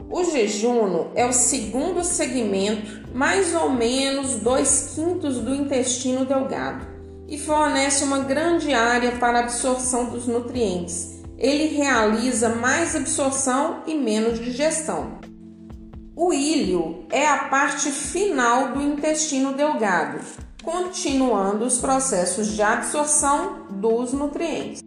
O 0.10 0.24
jejuno 0.24 1.12
é 1.14 1.24
o 1.24 1.32
segundo 1.32 2.04
segmento, 2.04 3.08
mais 3.14 3.54
ou 3.54 3.70
menos 3.70 4.38
2 4.38 4.94
quintos 4.96 5.38
do 5.38 5.54
intestino 5.54 6.26
delgado, 6.26 6.88
e 7.28 7.38
fornece 7.38 8.04
uma 8.04 8.20
grande 8.20 8.74
área 8.74 9.12
para 9.14 9.42
absorção 9.42 10.06
dos 10.06 10.26
nutrientes. 10.26 11.22
Ele 11.38 11.76
realiza 11.76 12.50
mais 12.50 12.96
absorção 12.96 13.84
e 13.86 13.94
menos 13.94 14.40
digestão. 14.40 15.20
O 16.16 16.34
ilho 16.34 17.06
é 17.12 17.28
a 17.28 17.50
parte 17.50 17.92
final 17.92 18.70
do 18.70 18.82
intestino 18.82 19.54
delgado, 19.54 20.20
continuando 20.64 21.66
os 21.66 21.78
processos 21.78 22.48
de 22.48 22.62
absorção 22.62 23.68
dos 23.70 24.14
nutrientes. 24.14 24.82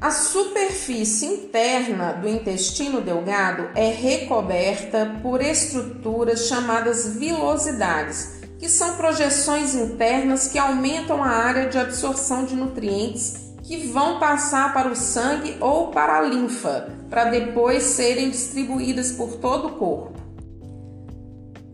A 0.00 0.12
superfície 0.12 1.26
interna 1.26 2.12
do 2.12 2.28
intestino 2.28 3.00
delgado 3.00 3.70
é 3.74 3.88
recoberta 3.90 5.18
por 5.22 5.40
estruturas 5.40 6.46
chamadas 6.46 7.16
vilosidades, 7.16 8.38
que 8.60 8.68
são 8.68 8.96
projeções 8.96 9.74
internas 9.74 10.46
que 10.46 10.58
aumentam 10.58 11.24
a 11.24 11.28
área 11.28 11.68
de 11.68 11.78
absorção 11.78 12.44
de 12.44 12.54
nutrientes 12.54 13.48
que 13.62 13.88
vão 13.88 14.18
passar 14.18 14.72
para 14.72 14.88
o 14.88 14.96
sangue 14.96 15.56
ou 15.60 15.88
para 15.88 16.18
a 16.18 16.22
linfa, 16.22 16.88
para 17.10 17.24
depois 17.24 17.82
serem 17.82 18.30
distribuídas 18.30 19.12
por 19.12 19.36
todo 19.36 19.68
o 19.68 19.72
corpo. 19.72 20.17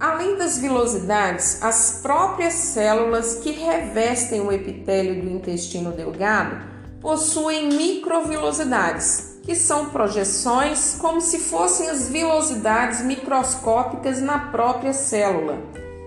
Além 0.04 0.36
das 0.36 0.58
vilosidades, 0.58 1.62
as 1.62 2.00
próprias 2.02 2.52
células 2.52 3.36
que 3.36 3.52
revestem 3.52 4.42
o 4.42 4.52
epitélio 4.52 5.22
do 5.22 5.30
intestino 5.30 5.92
delgado 5.92 6.58
possuem 7.00 7.68
microvilosidades, 7.68 9.38
que 9.42 9.56
são 9.56 9.86
projeções 9.86 10.98
como 11.00 11.22
se 11.22 11.38
fossem 11.38 11.88
as 11.88 12.10
vilosidades 12.10 13.00
microscópicas 13.00 14.20
na 14.20 14.50
própria 14.50 14.92
célula. 14.92 15.56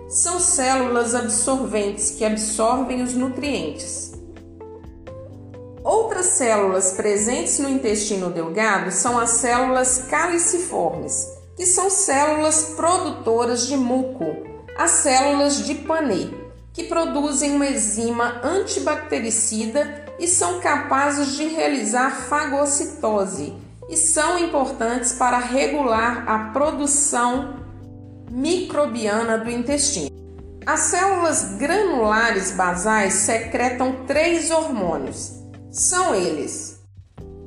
São 0.07 0.39
células 0.39 1.15
absorventes 1.15 2.11
que 2.11 2.23
absorvem 2.23 3.01
os 3.01 3.15
nutrientes. 3.15 4.11
Outras 5.83 6.27
células 6.27 6.91
presentes 6.91 7.57
no 7.57 7.67
intestino 7.67 8.29
delgado 8.29 8.91
são 8.91 9.17
as 9.17 9.31
células 9.31 10.03
caliciformes 10.07 11.36
que 11.57 11.65
são 11.65 11.89
células 11.89 12.75
produtoras 12.75 13.65
de 13.65 13.75
muco, 13.75 14.37
as 14.77 14.91
células 14.91 15.65
de 15.65 15.73
Panay, 15.73 16.31
que 16.71 16.83
produzem 16.83 17.55
uma 17.55 17.65
enzima 17.65 18.39
antibactericida 18.43 20.05
e 20.19 20.27
são 20.27 20.59
capazes 20.59 21.35
de 21.35 21.47
realizar 21.47 22.11
fagocitose 22.11 23.55
e 23.89 23.97
são 23.97 24.37
importantes 24.37 25.13
para 25.13 25.39
regular 25.39 26.23
a 26.29 26.51
produção 26.51 27.55
microbiana 28.29 29.39
do 29.39 29.49
intestino. 29.49 30.15
As 30.63 30.81
células 30.81 31.55
granulares 31.57 32.51
basais 32.51 33.13
secretam 33.13 34.05
três 34.05 34.51
hormônios. 34.51 35.31
São 35.71 36.13
eles: 36.13 36.79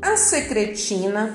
a 0.03 0.17
secretina, 0.17 1.33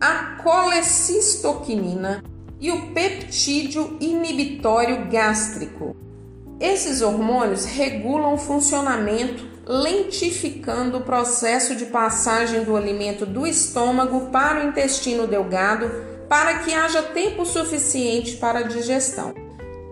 a 0.00 0.36
colecistoquinina 0.42 2.22
e 2.60 2.70
o 2.70 2.92
peptídeo 2.92 3.96
inibitório 4.00 5.08
gástrico. 5.10 5.96
Esses 6.60 7.02
hormônios 7.02 7.64
regulam 7.64 8.34
o 8.34 8.38
funcionamento, 8.38 9.46
lentificando 9.66 10.98
o 10.98 11.02
processo 11.02 11.74
de 11.76 11.86
passagem 11.86 12.64
do 12.64 12.76
alimento 12.76 13.24
do 13.26 13.46
estômago 13.46 14.30
para 14.32 14.64
o 14.64 14.68
intestino 14.68 15.26
delgado, 15.26 15.90
para 16.28 16.60
que 16.60 16.74
haja 16.74 17.02
tempo 17.02 17.44
suficiente 17.44 18.36
para 18.36 18.60
a 18.60 18.64
digestão. 18.64 19.34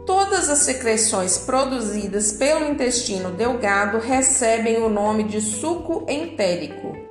Todas 0.05 0.49
as 0.49 0.59
secreções 0.61 1.39
produzidas 1.39 2.33
pelo 2.33 2.69
intestino 2.69 3.31
delgado 3.31 3.99
recebem 3.99 4.83
o 4.83 4.89
nome 4.89 5.25
de 5.25 5.41
suco 5.41 6.05
entérico. 6.09 7.06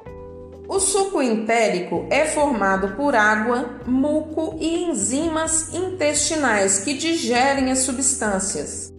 O 0.68 0.80
suco 0.80 1.22
entérico 1.22 2.08
é 2.10 2.26
formado 2.26 2.96
por 2.96 3.16
água, 3.16 3.82
muco 3.86 4.58
e 4.60 4.84
enzimas 4.84 5.74
intestinais 5.74 6.80
que 6.80 6.96
digerem 6.96 7.72
as 7.72 7.80
substâncias. 7.80 8.92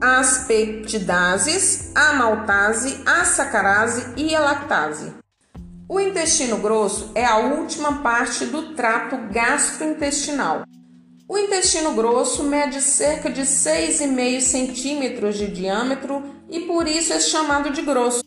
As 0.00 0.44
peptidases, 0.46 1.92
a 1.94 2.14
maltase, 2.14 3.00
a 3.06 3.24
sacarase 3.24 4.12
e 4.16 4.34
a 4.34 4.40
lactase. 4.40 5.12
O 5.88 6.00
intestino 6.00 6.56
grosso 6.58 7.12
é 7.14 7.24
a 7.24 7.36
última 7.36 8.02
parte 8.02 8.46
do 8.46 8.74
trato 8.74 9.16
gastrointestinal. 9.30 10.64
O 11.28 11.38
intestino 11.38 11.92
grosso 11.92 12.42
mede 12.42 12.82
cerca 12.82 13.30
de 13.30 13.42
6,5 13.42 14.40
centímetros 14.40 15.38
de 15.38 15.46
diâmetro 15.46 16.22
e 16.50 16.60
por 16.60 16.88
isso 16.88 17.12
é 17.12 17.20
chamado 17.20 17.70
de 17.70 17.82
grosso 17.82 18.23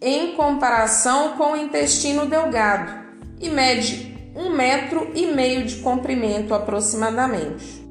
em 0.00 0.34
comparação 0.34 1.36
com 1.36 1.52
o 1.52 1.56
intestino 1.56 2.24
delgado 2.24 2.90
e 3.38 3.50
mede 3.50 4.32
um 4.34 4.50
metro 4.50 5.10
e 5.14 5.26
meio 5.26 5.64
de 5.64 5.76
comprimento 5.76 6.54
aproximadamente. 6.54 7.86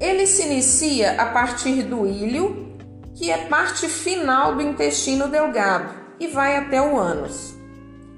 Ele 0.00 0.26
se 0.26 0.42
inicia 0.42 1.20
a 1.20 1.26
partir 1.26 1.82
do 1.82 2.06
ilho, 2.06 2.76
que 3.14 3.30
é 3.30 3.46
parte 3.46 3.88
final 3.88 4.54
do 4.54 4.62
intestino 4.62 5.28
delgado, 5.28 5.92
e 6.18 6.26
vai 6.26 6.56
até 6.56 6.80
o 6.80 6.98
ânus. 6.98 7.54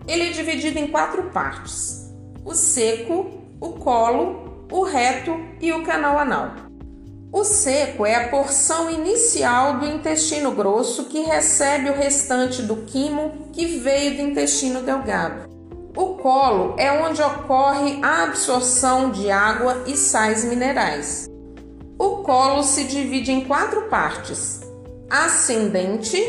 Ele 0.07 0.29
é 0.29 0.31
dividido 0.31 0.79
em 0.79 0.87
quatro 0.87 1.25
partes: 1.31 2.11
o 2.45 2.55
seco, 2.55 3.43
o 3.61 3.71
colo, 3.75 4.67
o 4.71 4.83
reto 4.83 5.39
e 5.61 5.73
o 5.73 5.83
canal 5.83 6.19
anal. 6.19 6.70
O 7.33 7.45
seco 7.45 8.05
é 8.05 8.17
a 8.17 8.29
porção 8.29 8.91
inicial 8.91 9.79
do 9.79 9.87
intestino 9.87 10.51
grosso 10.51 11.05
que 11.05 11.21
recebe 11.21 11.89
o 11.89 11.95
restante 11.95 12.61
do 12.61 12.79
quimo 12.79 13.49
que 13.53 13.79
veio 13.79 14.17
do 14.17 14.23
intestino 14.23 14.83
delgado. 14.83 15.49
O 15.97 16.17
colo 16.17 16.75
é 16.77 16.91
onde 16.91 17.23
ocorre 17.23 18.01
a 18.03 18.25
absorção 18.25 19.13
de 19.13 19.31
água 19.31 19.85
e 19.87 19.97
sais 19.97 20.45
minerais. 20.45 21.29
O 21.97 22.17
colo 22.25 22.65
se 22.65 22.83
divide 22.83 23.31
em 23.31 23.45
quatro 23.45 23.83
partes: 23.83 24.61
ascendente, 25.09 26.21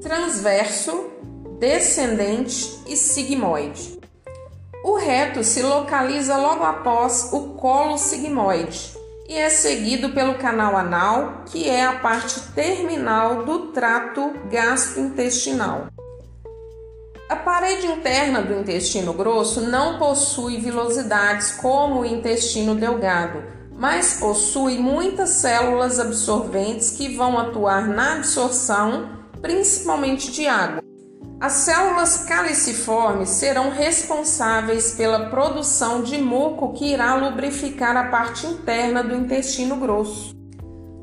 transverso, 0.00 1.10
descendente 1.58 2.78
e 2.86 2.96
sigmoide. 2.96 3.98
O 4.84 4.94
reto 4.94 5.42
se 5.42 5.62
localiza 5.62 6.36
logo 6.36 6.62
após 6.62 7.30
o 7.32 7.54
colo 7.54 7.98
sigmoide 7.98 8.97
e 9.28 9.36
é 9.36 9.50
seguido 9.50 10.08
pelo 10.08 10.36
canal 10.36 10.74
anal, 10.74 11.44
que 11.44 11.68
é 11.68 11.84
a 11.84 11.96
parte 11.98 12.40
terminal 12.54 13.44
do 13.44 13.66
trato 13.72 14.32
gastrointestinal. 14.50 15.88
A 17.28 17.36
parede 17.36 17.86
interna 17.86 18.40
do 18.40 18.54
intestino 18.54 19.12
grosso 19.12 19.60
não 19.60 19.98
possui 19.98 20.56
vilosidades 20.56 21.50
como 21.52 22.00
o 22.00 22.04
intestino 22.06 22.74
delgado, 22.74 23.44
mas 23.70 24.14
possui 24.14 24.78
muitas 24.78 25.28
células 25.30 26.00
absorventes 26.00 26.92
que 26.92 27.14
vão 27.14 27.38
atuar 27.38 27.86
na 27.86 28.14
absorção, 28.14 29.10
principalmente 29.42 30.32
de 30.32 30.48
água. 30.48 30.87
As 31.40 31.52
células 31.52 32.24
caliciformes 32.24 33.28
serão 33.28 33.70
responsáveis 33.70 34.94
pela 34.94 35.30
produção 35.30 36.02
de 36.02 36.18
muco 36.18 36.72
que 36.72 36.92
irá 36.92 37.14
lubrificar 37.14 37.96
a 37.96 38.08
parte 38.08 38.44
interna 38.44 39.04
do 39.04 39.14
intestino 39.14 39.76
grosso. 39.76 40.34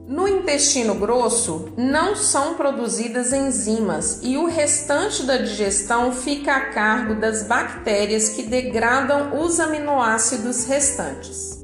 No 0.06 0.28
intestino 0.28 0.94
grosso 0.96 1.70
não 1.78 2.18
são 2.18 2.56
produzidas 2.56 3.32
enzimas 3.32 4.20
e 4.24 4.36
o 4.36 4.46
restante 4.46 5.24
da 5.24 5.38
digestão 5.38 6.12
fica 6.12 6.54
a 6.54 6.70
cargo 6.72 7.16
das 7.16 7.44
bactérias 7.44 8.28
que 8.28 8.44
degradam 8.44 9.42
os 9.42 9.58
aminoácidos 9.62 10.66
restantes. 10.66 11.55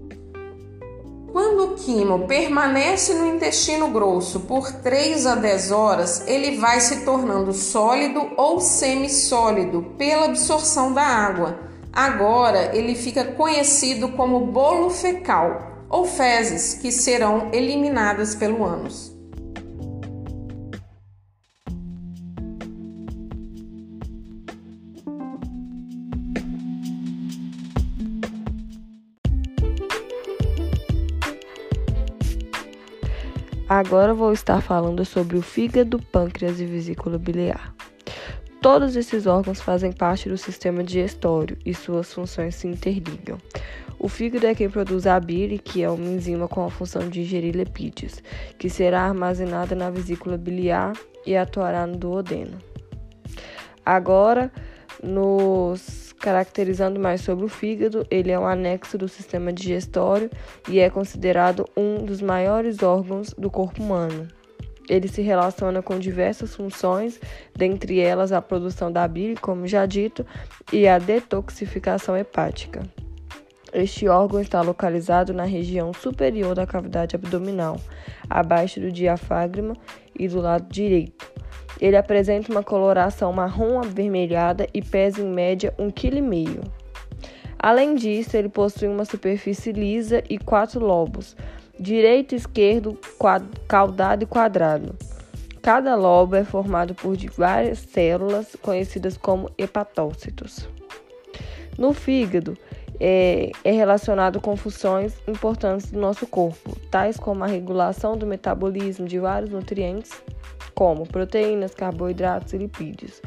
Quando 1.42 1.64
o 1.64 1.76
quimo 1.76 2.28
permanece 2.28 3.16
no 3.16 3.26
intestino 3.26 3.88
grosso 3.88 4.42
por 4.42 4.72
3 4.72 5.26
a 5.26 5.34
10 5.34 5.72
horas, 5.72 6.24
ele 6.28 6.58
vai 6.58 6.80
se 6.80 7.04
tornando 7.04 7.52
sólido 7.52 8.30
ou 8.38 8.62
semissólido 8.62 9.82
pela 9.98 10.26
absorção 10.26 10.94
da 10.94 11.02
água. 11.02 11.60
Agora 11.92 12.70
ele 12.78 12.94
fica 12.94 13.26
conhecido 13.26 14.10
como 14.10 14.52
bolo 14.52 14.92
fecal 14.92 15.88
ou 15.90 16.06
fezes 16.06 16.76
que 16.76 16.92
serão 16.92 17.50
eliminadas 17.52 18.36
pelo 18.36 18.64
ânus. 18.64 19.12
Agora 33.82 34.14
vou 34.14 34.32
estar 34.32 34.62
falando 34.62 35.04
sobre 35.04 35.36
o 35.36 35.42
fígado, 35.42 35.98
pâncreas 35.98 36.62
e 36.62 36.66
vesícula 36.68 37.18
biliar. 37.18 37.74
Todos 38.62 38.96
esses 38.96 39.26
órgãos 39.26 39.60
fazem 39.60 39.92
parte 39.92 40.30
do 40.30 40.38
sistema 40.38 40.84
digestório 40.84 41.58
e 41.66 41.74
suas 41.74 42.14
funções 42.14 42.54
se 42.54 42.68
interligam. 42.68 43.40
O 43.98 44.08
fígado 44.08 44.46
é 44.46 44.54
quem 44.54 44.70
produz 44.70 45.08
a 45.08 45.20
bile, 45.20 45.58
que 45.58 45.82
é 45.82 45.90
uma 45.90 46.06
enzima 46.06 46.48
com 46.48 46.64
a 46.64 46.70
função 46.70 47.02
de 47.02 47.24
digerir 47.24 47.56
lipídios, 47.56 48.22
que 48.60 48.70
será 48.70 49.02
armazenada 49.02 49.76
na 49.76 49.90
vesícula 49.90 50.38
biliar 50.38 50.94
e 51.26 51.36
atuará 51.36 51.88
no 51.88 51.98
duodeno. 51.98 52.60
Agora, 53.84 54.52
nos 55.02 56.11
caracterizando 56.22 57.00
mais 57.00 57.22
sobre 57.22 57.44
o 57.44 57.50
fígado, 57.50 58.06
ele 58.10 58.32
é 58.32 58.40
um 58.40 58.46
anexo 58.46 58.98
do 58.98 59.10
sistema 59.10 59.52
digestório 59.52 60.30
e 60.70 60.80
é 60.80 60.90
considerado 60.90 61.68
um 61.76 62.06
dos 62.06 62.22
maiores 62.22 62.82
órgãos 62.84 63.34
do 63.34 63.50
corpo 63.50 63.84
humano. 63.84 64.28
Ele 64.88 65.08
se 65.08 65.22
relaciona 65.22 65.82
com 65.82 65.98
diversas 65.98 66.56
funções, 66.56 67.20
dentre 67.56 68.00
elas 68.00 68.32
a 68.32 68.42
produção 68.42 68.92
da 68.92 69.08
bile, 69.08 69.36
como 69.36 69.68
já 69.68 69.86
dito, 69.86 70.26
e 70.72 70.88
a 70.88 71.00
detoxificação 71.00 72.16
hepática. 72.16 72.82
Este 73.74 74.08
órgão 74.08 74.42
está 74.42 74.62
localizado 74.62 75.34
na 75.34 75.46
região 75.46 75.94
superior 75.94 76.54
da 76.54 76.68
cavidade 76.68 77.16
abdominal, 77.16 77.80
abaixo 78.30 78.82
do 78.82 78.92
diafragma 78.92 79.78
e 80.18 80.28
do 80.28 80.42
lado 80.42 80.68
direito. 80.70 81.31
Ele 81.82 81.98
apresenta 81.98 82.52
uma 82.52 82.62
coloração 82.62 83.34
marrom 83.34 83.80
avermelhada 83.80 84.68
e 84.72 84.82
pesa 84.82 85.22
em 85.22 85.26
média 85.26 85.74
1,5 85.80 85.94
kg. 85.94 86.72
Além 87.58 87.96
disso, 87.96 88.38
ele 88.38 88.50
possui 88.50 88.88
uma 88.88 89.04
superfície 89.04 89.72
lisa 89.72 90.24
e 90.30 90.38
quatro 90.38 90.80
lobos, 90.80 91.36
direito, 91.80 92.36
esquerdo, 92.36 92.98
caudado 93.68 94.24
e 94.24 94.28
quadrado. 94.28 94.96
Cada 95.62 95.96
lobo 95.96 96.36
é 96.36 96.44
formado 96.44 96.96
por 96.96 97.16
várias 97.36 97.80
células 97.80 98.56
conhecidas 98.62 99.16
como 99.16 99.50
hepatócitos. 99.58 100.68
No 101.78 101.94
fígado, 101.94 102.58
é, 103.04 103.52
é, 103.64 103.72
relacionado 103.72 104.40
com 104.40 104.56
funções 104.56 105.18
importantes 105.28 105.92
do 105.92 106.00
nosso 106.00 106.28
corpo, 106.28 106.78
tais 106.92 107.18
como 107.18 107.44
a 107.44 107.48
regulação 107.48 108.16
do 108.16 108.28
metabolismo 108.28 109.08
de 109.08 109.18
vários 109.18 109.50
nutrientes 109.50 110.12
como 110.76 111.08
proteínas, 111.08 111.74
carboidratos 111.74 112.54
e 112.54 112.60
lipídios, 112.60 113.20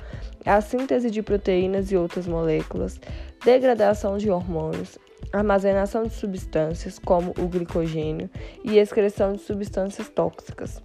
a 0.46 0.60
síntese 0.60 1.10
de 1.10 1.22
proteínas 1.22 1.90
e 1.90 1.96
outras 1.96 2.28
moléculas, 2.28 3.00
degradação 3.44 4.16
de 4.16 4.30
hormônios, 4.30 4.96
armazenação 5.32 6.04
de 6.04 6.14
substâncias, 6.14 7.00
como 7.00 7.34
o 7.36 7.48
glicogênio, 7.48 8.30
e 8.62 8.78
excreção 8.78 9.32
de 9.32 9.40
substâncias 9.40 10.08
tóxicas. 10.08 10.80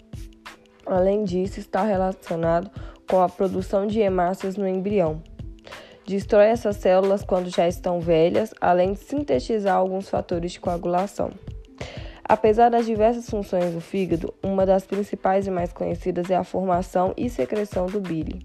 Além 0.83 1.23
disso, 1.23 1.59
está 1.59 1.83
relacionado 1.83 2.71
com 3.07 3.21
a 3.21 3.29
produção 3.29 3.85
de 3.85 3.99
hemácias 3.99 4.57
no 4.57 4.67
embrião. 4.67 5.21
Destrói 6.09 6.47
essas 6.47 6.77
células 6.77 7.23
quando 7.23 7.51
já 7.51 7.67
estão 7.67 7.99
velhas, 7.99 8.51
além 8.59 8.93
de 8.93 8.99
sintetizar 8.99 9.75
alguns 9.75 10.09
fatores 10.09 10.53
de 10.53 10.59
coagulação. 10.59 11.29
Apesar 12.23 12.69
das 12.69 12.87
diversas 12.87 13.29
funções 13.29 13.75
do 13.75 13.79
fígado, 13.79 14.33
uma 14.41 14.65
das 14.65 14.87
principais 14.87 15.45
e 15.45 15.51
mais 15.51 15.71
conhecidas 15.71 16.31
é 16.31 16.35
a 16.35 16.43
formação 16.43 17.13
e 17.15 17.29
secreção 17.29 17.85
do 17.85 18.01
bile, 18.01 18.43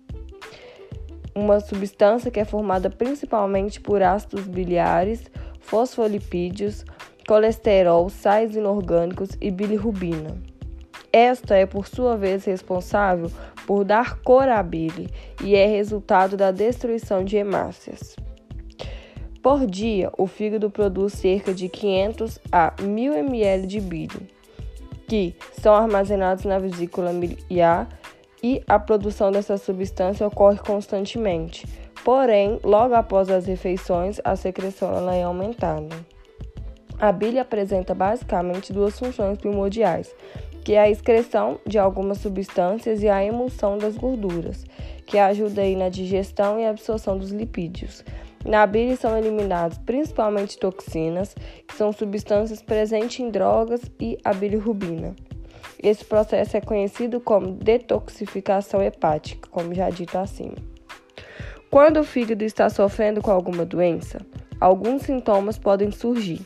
uma 1.34 1.58
substância 1.58 2.30
que 2.30 2.38
é 2.38 2.44
formada 2.44 2.90
principalmente 2.90 3.80
por 3.80 4.02
ácidos 4.02 4.46
biliares, 4.46 5.22
fosfolipídios, 5.58 6.84
colesterol, 7.26 8.10
sais 8.10 8.54
inorgânicos 8.54 9.30
e 9.40 9.50
bilirrubina. 9.50 10.36
Esta 11.16 11.54
é, 11.54 11.64
por 11.64 11.86
sua 11.86 12.16
vez, 12.16 12.44
responsável 12.44 13.30
por 13.68 13.84
dar 13.84 14.18
cor 14.18 14.48
à 14.48 14.60
bile 14.60 15.08
e 15.44 15.54
é 15.54 15.64
resultado 15.64 16.36
da 16.36 16.50
destruição 16.50 17.24
de 17.24 17.36
hemácias. 17.36 18.16
Por 19.40 19.64
dia, 19.64 20.10
o 20.18 20.26
fígado 20.26 20.68
produz 20.68 21.12
cerca 21.12 21.54
de 21.54 21.68
500 21.68 22.40
a 22.50 22.74
1000 22.82 23.14
ml 23.14 23.64
de 23.64 23.80
bile, 23.80 24.28
que 25.06 25.36
são 25.52 25.72
armazenados 25.72 26.44
na 26.46 26.58
vesícula 26.58 27.12
biliar 27.12 27.88
e 28.42 28.60
a 28.66 28.76
produção 28.80 29.30
dessa 29.30 29.56
substância 29.56 30.26
ocorre 30.26 30.58
constantemente. 30.58 31.64
Porém, 32.04 32.58
logo 32.64 32.92
após 32.92 33.30
as 33.30 33.46
refeições, 33.46 34.20
a 34.24 34.34
secreção 34.34 34.92
ela 34.92 35.14
é 35.14 35.22
aumentada. 35.22 35.94
A 36.98 37.12
bile 37.12 37.38
apresenta 37.38 37.94
basicamente 37.94 38.72
duas 38.72 38.98
funções 38.98 39.38
primordiais, 39.38 40.12
que 40.64 40.72
é 40.72 40.80
a 40.80 40.90
excreção 40.90 41.60
de 41.66 41.78
algumas 41.78 42.18
substâncias 42.18 43.02
e 43.02 43.08
a 43.08 43.22
emulsão 43.22 43.76
das 43.76 43.96
gorduras, 43.96 44.64
que 45.06 45.18
ajuda 45.18 45.60
aí 45.60 45.76
na 45.76 45.90
digestão 45.90 46.58
e 46.58 46.66
absorção 46.66 47.18
dos 47.18 47.30
lipídios. 47.30 48.02
Na 48.44 48.66
bile 48.66 48.96
são 48.96 49.16
eliminados 49.16 49.78
principalmente 49.78 50.58
toxinas, 50.58 51.34
que 51.68 51.74
são 51.74 51.92
substâncias 51.92 52.62
presentes 52.62 53.20
em 53.20 53.30
drogas 53.30 53.82
e 54.00 54.18
a 54.24 54.32
bilirrubina. 54.32 55.14
Esse 55.82 56.04
processo 56.04 56.56
é 56.56 56.60
conhecido 56.60 57.20
como 57.20 57.52
detoxificação 57.52 58.82
hepática, 58.82 59.48
como 59.50 59.74
já 59.74 59.90
dito 59.90 60.16
acima. 60.16 60.56
Quando 61.70 62.00
o 62.00 62.04
fígado 62.04 62.44
está 62.44 62.70
sofrendo 62.70 63.20
com 63.20 63.30
alguma 63.30 63.66
doença, 63.66 64.20
alguns 64.60 65.02
sintomas 65.02 65.58
podem 65.58 65.90
surgir. 65.90 66.40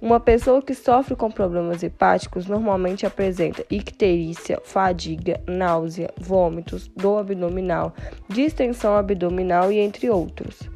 Uma 0.00 0.20
pessoa 0.20 0.62
que 0.62 0.74
sofre 0.74 1.16
com 1.16 1.30
problemas 1.30 1.82
hepáticos 1.82 2.46
normalmente 2.46 3.04
apresenta 3.04 3.64
icterícia, 3.70 4.60
fadiga, 4.64 5.40
náusea, 5.46 6.10
vômitos, 6.16 6.88
dor 6.88 7.18
abdominal, 7.18 7.92
distensão 8.28 8.96
abdominal 8.96 9.72
e 9.72 9.78
entre 9.78 10.08
outros. 10.08 10.70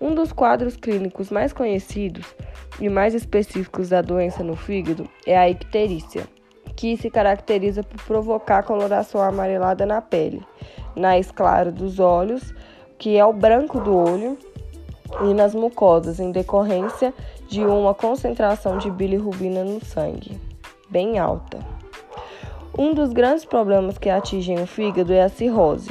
Um 0.00 0.14
dos 0.14 0.32
quadros 0.32 0.76
clínicos 0.76 1.30
mais 1.30 1.52
conhecidos 1.52 2.34
e 2.80 2.88
mais 2.88 3.14
específicos 3.14 3.88
da 3.88 4.02
doença 4.02 4.42
no 4.42 4.56
fígado 4.56 5.08
é 5.26 5.36
a 5.36 5.48
icterícia, 5.48 6.26
que 6.76 6.96
se 6.96 7.08
caracteriza 7.10 7.82
por 7.82 8.02
provocar 8.02 8.64
coloração 8.64 9.22
amarelada 9.22 9.86
na 9.86 10.02
pele, 10.02 10.42
na 10.96 11.18
esclara 11.18 11.70
dos 11.70 12.00
olhos, 12.00 12.54
que 12.98 13.16
é 13.16 13.24
o 13.24 13.32
branco 13.32 13.80
do 13.80 13.94
olho, 13.94 14.38
e 15.22 15.34
nas 15.34 15.54
mucosas, 15.54 16.20
em 16.20 16.32
decorrência 16.32 17.12
de 17.48 17.64
uma 17.64 17.94
concentração 17.94 18.78
de 18.78 18.90
bilirrubina 18.90 19.64
no 19.64 19.84
sangue 19.84 20.40
bem 20.94 21.18
alta. 21.18 21.58
Um 22.78 22.94
dos 22.94 23.12
grandes 23.12 23.44
problemas 23.44 23.98
que 23.98 24.08
atingem 24.08 24.62
o 24.62 24.66
fígado 24.66 25.12
é 25.12 25.22
a 25.22 25.28
cirrose, 25.28 25.90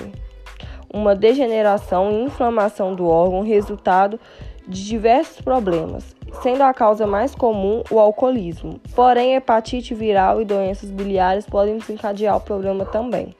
uma 0.93 1.13
degeneração 1.13 2.09
e 2.09 2.23
inflamação 2.23 2.95
do 2.95 3.07
órgão 3.07 3.41
resultado 3.41 4.17
de 4.65 4.85
diversos 4.85 5.41
problemas, 5.41 6.15
sendo 6.41 6.63
a 6.63 6.73
causa 6.73 7.05
mais 7.05 7.35
comum 7.35 7.83
o 7.91 7.99
alcoolismo. 7.99 8.79
Porém, 8.95 9.35
hepatite 9.35 9.93
viral 9.93 10.41
e 10.41 10.45
doenças 10.45 10.89
biliares 10.89 11.45
podem 11.45 11.77
desencadear 11.77 12.37
o 12.37 12.41
problema 12.41 12.85
também. 12.85 13.35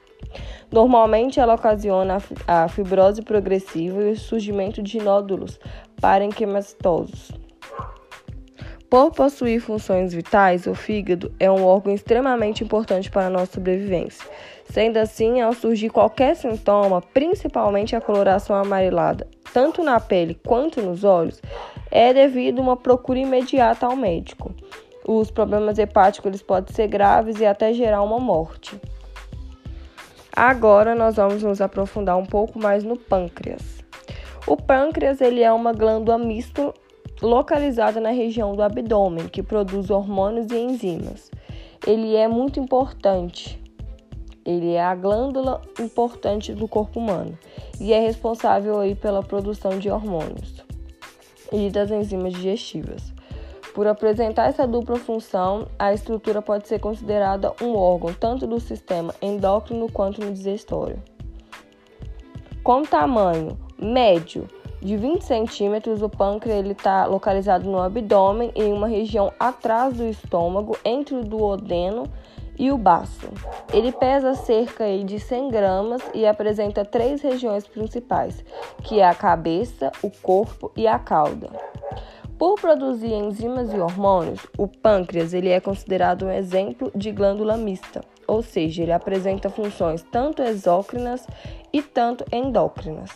Normalmente, 0.70 1.40
ela 1.40 1.54
ocasiona 1.54 2.18
a 2.46 2.68
fibrose 2.68 3.22
progressiva 3.22 4.02
e 4.02 4.12
o 4.12 4.16
surgimento 4.16 4.82
de 4.82 4.98
nódulos 4.98 5.58
parenquimatosos. 6.00 7.32
Por 8.94 9.10
possuir 9.10 9.60
funções 9.60 10.14
vitais, 10.14 10.68
o 10.68 10.74
fígado 10.74 11.32
é 11.40 11.50
um 11.50 11.64
órgão 11.64 11.92
extremamente 11.92 12.62
importante 12.62 13.10
para 13.10 13.26
a 13.26 13.30
nossa 13.30 13.54
sobrevivência. 13.54 14.24
Sendo 14.70 14.98
assim, 14.98 15.40
ao 15.40 15.52
surgir 15.52 15.90
qualquer 15.90 16.36
sintoma, 16.36 17.00
principalmente 17.00 17.96
a 17.96 18.00
coloração 18.00 18.54
amarelada, 18.54 19.26
tanto 19.52 19.82
na 19.82 19.98
pele 19.98 20.38
quanto 20.46 20.80
nos 20.80 21.02
olhos, 21.02 21.42
é 21.90 22.14
devido 22.14 22.60
a 22.60 22.62
uma 22.62 22.76
procura 22.76 23.18
imediata 23.18 23.84
ao 23.84 23.96
médico. 23.96 24.54
Os 25.04 25.28
problemas 25.28 25.76
hepáticos 25.78 26.28
eles 26.28 26.42
podem 26.42 26.72
ser 26.72 26.86
graves 26.86 27.40
e 27.40 27.46
até 27.46 27.72
gerar 27.72 28.00
uma 28.00 28.20
morte. 28.20 28.80
Agora 30.36 30.96
nós 30.96 31.14
vamos 31.14 31.44
nos 31.44 31.60
aprofundar 31.60 32.16
um 32.16 32.26
pouco 32.26 32.58
mais 32.58 32.82
no 32.82 32.96
pâncreas. 32.96 33.62
O 34.48 34.56
pâncreas 34.56 35.20
ele 35.20 35.42
é 35.42 35.52
uma 35.52 35.72
glândula 35.72 36.18
mista 36.18 36.74
localizada 37.22 38.00
na 38.00 38.10
região 38.10 38.56
do 38.56 38.62
abdômen, 38.62 39.28
que 39.28 39.44
produz 39.44 39.90
hormônios 39.90 40.50
e 40.50 40.58
enzimas. 40.58 41.30
Ele 41.86 42.16
é 42.16 42.26
muito 42.26 42.58
importante. 42.58 43.62
Ele 44.44 44.72
é 44.72 44.82
a 44.82 44.94
glândula 44.94 45.62
importante 45.78 46.52
do 46.52 46.66
corpo 46.66 46.98
humano 46.98 47.38
e 47.80 47.92
é 47.92 48.00
responsável 48.00 48.80
aí 48.80 48.96
pela 48.96 49.22
produção 49.22 49.78
de 49.78 49.88
hormônios 49.88 50.64
e 51.52 51.70
das 51.70 51.92
enzimas 51.92 52.32
digestivas. 52.34 53.13
Por 53.74 53.88
apresentar 53.88 54.48
essa 54.48 54.68
dupla 54.68 54.96
função, 54.96 55.66
a 55.76 55.92
estrutura 55.92 56.40
pode 56.40 56.68
ser 56.68 56.78
considerada 56.78 57.52
um 57.60 57.76
órgão 57.76 58.14
tanto 58.14 58.46
do 58.46 58.60
sistema 58.60 59.12
endócrino 59.20 59.90
quanto 59.90 60.24
no 60.24 60.32
digestório. 60.32 61.02
Com 62.62 62.82
tamanho 62.84 63.58
médio, 63.76 64.48
de 64.80 64.96
20 64.96 65.22
centímetros, 65.22 66.02
o 66.02 66.08
pâncreas 66.08 66.64
está 66.66 67.06
localizado 67.06 67.68
no 67.68 67.80
abdômen, 67.80 68.52
em 68.54 68.72
uma 68.72 68.86
região 68.86 69.32
atrás 69.40 69.94
do 69.94 70.04
estômago, 70.04 70.76
entre 70.84 71.16
o 71.16 71.24
duodeno 71.24 72.04
e 72.56 72.70
o 72.70 72.78
baço. 72.78 73.28
Ele 73.72 73.90
pesa 73.90 74.34
cerca 74.34 74.84
de 75.04 75.18
100 75.18 75.48
gramas 75.48 76.02
e 76.14 76.24
apresenta 76.24 76.84
três 76.84 77.22
regiões 77.22 77.66
principais, 77.66 78.44
que 78.84 79.00
é 79.00 79.08
a 79.08 79.14
cabeça, 79.14 79.90
o 80.00 80.10
corpo 80.10 80.70
e 80.76 80.86
a 80.86 80.98
cauda. 80.98 81.50
Por 82.38 82.56
produzir 82.60 83.12
enzimas 83.12 83.72
e 83.72 83.78
hormônios, 83.78 84.44
o 84.58 84.66
pâncreas 84.66 85.32
ele 85.32 85.50
é 85.50 85.60
considerado 85.60 86.26
um 86.26 86.30
exemplo 86.30 86.90
de 86.94 87.12
glândula 87.12 87.56
mista, 87.56 88.00
ou 88.26 88.42
seja, 88.42 88.82
ele 88.82 88.92
apresenta 88.92 89.48
funções 89.48 90.02
tanto 90.10 90.42
exócrinas 90.42 91.26
e 91.72 91.80
tanto 91.80 92.24
endócrinas. 92.32 93.10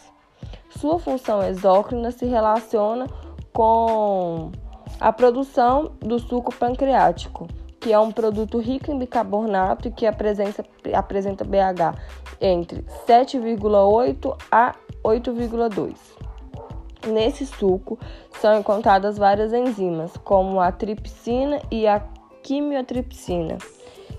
Sua 0.71 1.01
função 1.01 1.43
exócrina 1.43 2.13
se 2.13 2.27
relaciona 2.27 3.07
com 3.53 4.53
a 5.01 5.13
produção 5.13 5.93
do 5.99 6.21
suco 6.21 6.55
pancreático, 6.55 7.49
que 7.81 7.93
é 7.93 7.99
um 7.99 8.13
produto 8.13 8.59
rico 8.59 8.93
em 8.93 8.99
bicarbonato 8.99 9.89
e 9.89 9.91
que 9.91 10.07
apresenta, 10.07 10.65
apresenta 10.95 11.45
BH 11.45 11.99
entre 12.41 12.83
7,8 13.07 14.37
a 14.51 14.75
8,2. 15.03 16.18
Nesse 17.07 17.47
suco 17.47 17.99
são 18.41 18.59
encontradas 18.59 19.17
várias 19.17 19.53
enzimas, 19.53 20.17
como 20.19 20.61
a 20.61 20.73
tripsina 20.73 21.61
e 21.71 21.87
a 21.87 22.01
quimiotripsina, 22.43 23.59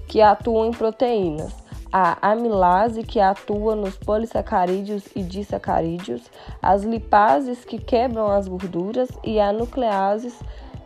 que 0.08 0.22
atuam 0.22 0.65
em 0.65 0.72
proteínas 0.72 1.54
a 1.92 2.32
amilase, 2.32 3.04
que 3.04 3.20
atua 3.20 3.76
nos 3.76 3.98
polissacarídeos 3.98 5.06
e 5.15 5.24
disacarídeos, 5.24 6.22
as 6.62 6.84
lipases, 6.84 7.65
que 7.65 7.80
quebram 7.80 8.28
as 8.28 8.48
gorduras, 8.48 9.10
e 9.24 9.39
a 9.39 9.52
nucleases, 9.52 10.39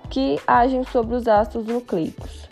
que 0.10 0.40
agem 0.48 0.84
sobre 0.86 1.16
os 1.16 1.28
ácidos 1.28 1.68
nucleicos. 1.68 2.43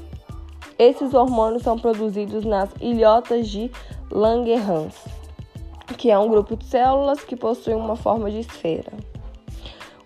Esses 0.79 1.12
hormônios 1.12 1.62
são 1.62 1.79
produzidos 1.79 2.44
nas 2.44 2.70
ilhotas 2.81 3.48
de 3.48 3.70
Langerhans, 4.11 4.94
que 5.96 6.11
é 6.11 6.18
um 6.18 6.29
grupo 6.29 6.57
de 6.57 6.64
células 6.64 7.24
que 7.24 7.37
possui 7.37 7.74
uma 7.74 7.96
forma 7.96 8.31
de 8.31 8.40
esfera. 8.40 8.92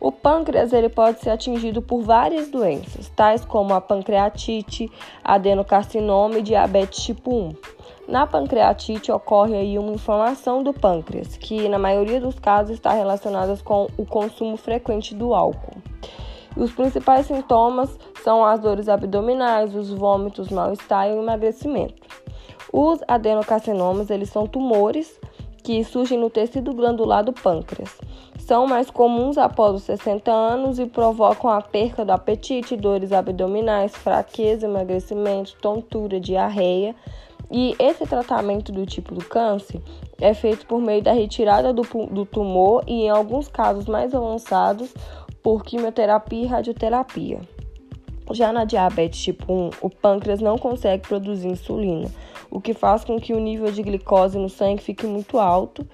O 0.01 0.11
pâncreas 0.11 0.73
ele 0.73 0.89
pode 0.89 1.21
ser 1.21 1.31
atingido 1.31 1.81
por 1.81 2.03
várias 2.03 2.49
doenças, 2.49 3.09
tais 3.15 3.45
como 3.45 3.73
a 3.73 3.81
pancreatite, 3.81 4.91
adenocarcinoma 5.23 6.39
e 6.39 6.43
diabetes 6.43 7.05
tipo 7.05 7.33
1. 7.33 7.53
Na 8.13 8.27
pancreatite 8.27 9.11
ocorre 9.11 9.57
aí 9.57 9.79
uma 9.79 9.95
inflamação 9.95 10.63
do 10.63 10.75
pâncreas, 10.75 11.35
que 11.39 11.67
na 11.67 11.79
maioria 11.79 12.21
dos 12.21 12.39
casos 12.39 12.73
está 12.73 12.93
relacionada 12.93 13.57
com 13.65 13.89
o 13.97 14.05
consumo 14.05 14.59
frequente 14.59 15.15
do 15.15 15.33
álcool. 15.33 15.79
Os 16.55 16.71
principais 16.71 17.25
sintomas 17.25 17.99
são 18.23 18.45
as 18.45 18.61
dores 18.61 18.87
abdominais, 18.87 19.75
os 19.75 19.89
vômitos, 19.89 20.51
mal-estar 20.51 21.09
e 21.09 21.13
o 21.15 21.23
emagrecimento. 21.23 22.07
Os 22.71 23.01
adenocarcinomas, 23.09 24.11
eles 24.11 24.29
são 24.29 24.47
tumores 24.47 25.19
que 25.63 25.83
surgem 25.83 26.19
no 26.19 26.29
tecido 26.29 26.75
glandular 26.75 27.25
do 27.25 27.33
pâncreas. 27.33 27.97
São 28.39 28.67
mais 28.67 28.91
comuns 28.91 29.39
após 29.39 29.77
os 29.77 29.85
60 29.85 30.31
anos 30.31 30.79
e 30.79 30.85
provocam 30.85 31.49
a 31.49 31.63
perca 31.63 32.05
do 32.05 32.11
apetite, 32.11 32.77
dores 32.77 33.11
abdominais, 33.11 33.97
fraqueza, 33.97 34.67
emagrecimento, 34.67 35.57
tontura, 35.63 36.21
diarreia. 36.21 36.95
E 37.53 37.77
esse 37.79 38.07
tratamento 38.07 38.73
do 38.73 38.87
tipo 38.87 39.15
do 39.15 39.23
câncer 39.23 39.83
é 40.19 40.33
feito 40.33 40.67
por 40.67 40.81
meio 40.81 41.03
da 41.03 41.13
retirada 41.13 41.71
do, 41.71 41.83
do 42.07 42.25
tumor 42.25 42.83
e, 42.87 43.03
em 43.03 43.11
alguns 43.11 43.47
casos 43.47 43.85
mais 43.87 44.15
avançados, 44.15 44.95
por 45.43 45.63
quimioterapia 45.63 46.45
e 46.45 46.47
radioterapia. 46.47 47.41
Já 48.31 48.53
na 48.53 48.65
diabetes 48.65 49.23
tipo 49.23 49.53
1, 49.53 49.71
o 49.83 49.91
pâncreas 49.91 50.41
não 50.41 50.57
consegue 50.57 51.07
produzir 51.07 51.49
insulina, 51.49 52.11
o 52.51 52.59
que 52.59 52.73
faz 52.73 53.05
com 53.05 53.21
que 53.21 53.35
o 53.35 53.41
nível 53.41 53.71
de 53.71 53.83
glicose 53.83 54.39
no 54.39 54.49
sangue 54.49 54.83
fique 54.83 55.07
muito 55.07 55.39
alto 55.39 55.87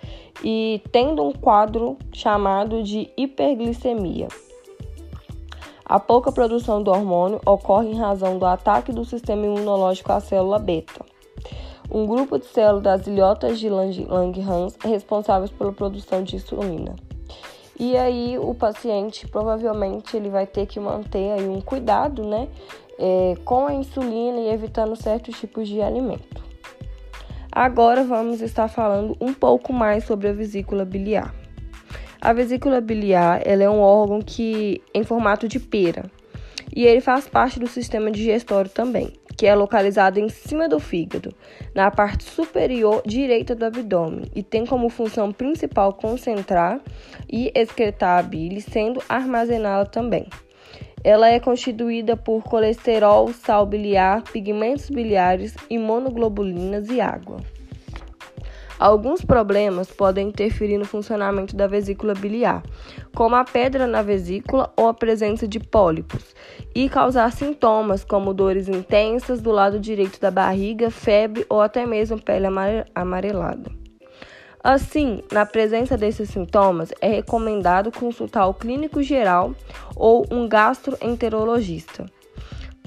e 0.44 0.80
tendo 0.92 1.24
um 1.24 1.32
quadro 1.32 1.96
chamado 2.12 2.84
de 2.84 3.10
hiperglicemia. 3.16 4.28
A 5.84 5.98
pouca 5.98 6.30
produção 6.30 6.82
do 6.82 6.90
hormônio 6.90 7.40
ocorre 7.46 7.88
em 7.88 7.98
razão 7.98 8.38
do 8.38 8.44
ataque 8.44 8.92
do 8.92 9.04
sistema 9.04 9.46
imunológico 9.46 10.12
à 10.12 10.20
célula 10.20 10.58
beta, 10.58 11.04
um 11.90 12.06
grupo 12.06 12.38
de 12.38 12.46
células 12.46 12.82
das 12.82 13.06
ilhotas 13.06 13.58
de 13.58 13.68
Langerhans 13.68 14.76
responsáveis 14.84 15.50
pela 15.50 15.72
produção 15.72 16.22
de 16.22 16.36
insulina. 16.36 16.94
E 17.78 17.96
aí 17.96 18.36
o 18.38 18.54
paciente 18.54 19.26
provavelmente 19.28 20.16
ele 20.16 20.28
vai 20.28 20.46
ter 20.46 20.66
que 20.66 20.80
manter 20.80 21.32
aí 21.32 21.48
um 21.48 21.60
cuidado, 21.60 22.24
né, 22.24 22.48
é, 22.98 23.34
com 23.44 23.66
a 23.66 23.74
insulina 23.74 24.40
e 24.40 24.48
evitando 24.48 24.96
certos 24.96 25.38
tipos 25.38 25.68
de 25.68 25.80
alimento. 25.80 26.42
Agora 27.52 28.02
vamos 28.04 28.40
estar 28.40 28.68
falando 28.68 29.16
um 29.20 29.32
pouco 29.32 29.72
mais 29.72 30.04
sobre 30.04 30.28
a 30.28 30.32
vesícula 30.32 30.84
biliar. 30.84 31.34
A 32.20 32.32
vesícula 32.32 32.80
biliar 32.80 33.40
ela 33.44 33.62
é 33.62 33.70
um 33.70 33.80
órgão 33.80 34.20
que 34.20 34.82
em 34.92 35.04
formato 35.04 35.46
de 35.46 35.60
pera 35.60 36.10
e 36.74 36.84
ele 36.84 37.00
faz 37.00 37.28
parte 37.28 37.60
do 37.60 37.68
sistema 37.68 38.10
digestório 38.10 38.70
também, 38.70 39.12
que 39.38 39.46
é 39.46 39.54
localizado 39.54 40.18
em 40.18 40.28
cima 40.28 40.68
do 40.68 40.80
fígado, 40.80 41.32
na 41.72 41.92
parte 41.92 42.24
superior 42.24 43.02
direita 43.06 43.54
do 43.54 43.64
abdômen, 43.64 44.24
e 44.34 44.42
tem 44.42 44.66
como 44.66 44.88
função 44.88 45.32
principal 45.32 45.92
concentrar 45.92 46.80
e 47.30 47.52
excretar 47.54 48.18
a 48.18 48.22
bile, 48.22 48.60
sendo 48.60 49.00
armazená-la 49.08 49.86
também. 49.86 50.26
Ela 51.04 51.30
é 51.30 51.38
constituída 51.38 52.16
por 52.16 52.42
colesterol, 52.42 53.32
sal 53.32 53.64
biliar, 53.64 54.24
pigmentos 54.24 54.90
biliares, 54.90 55.54
imunoglobulinas 55.70 56.90
e 56.90 57.00
água. 57.00 57.38
Alguns 58.78 59.24
problemas 59.24 59.90
podem 59.90 60.28
interferir 60.28 60.78
no 60.78 60.84
funcionamento 60.84 61.56
da 61.56 61.66
vesícula 61.66 62.14
biliar, 62.14 62.62
como 63.12 63.34
a 63.34 63.44
pedra 63.44 63.88
na 63.88 64.02
vesícula 64.02 64.72
ou 64.76 64.86
a 64.86 64.94
presença 64.94 65.48
de 65.48 65.58
pólipos, 65.58 66.34
e 66.72 66.88
causar 66.88 67.32
sintomas 67.32 68.04
como 68.04 68.32
dores 68.32 68.68
intensas 68.68 69.40
do 69.40 69.50
lado 69.50 69.80
direito 69.80 70.20
da 70.20 70.30
barriga, 70.30 70.92
febre 70.92 71.44
ou 71.48 71.60
até 71.60 71.84
mesmo 71.84 72.22
pele 72.22 72.46
amarelada. 72.94 73.68
Assim, 74.62 75.22
na 75.32 75.44
presença 75.44 75.96
desses 75.96 76.30
sintomas, 76.30 76.92
é 77.00 77.08
recomendado 77.08 77.90
consultar 77.90 78.46
o 78.46 78.54
clínico 78.54 79.02
geral 79.02 79.54
ou 79.96 80.24
um 80.30 80.48
gastroenterologista 80.48 82.06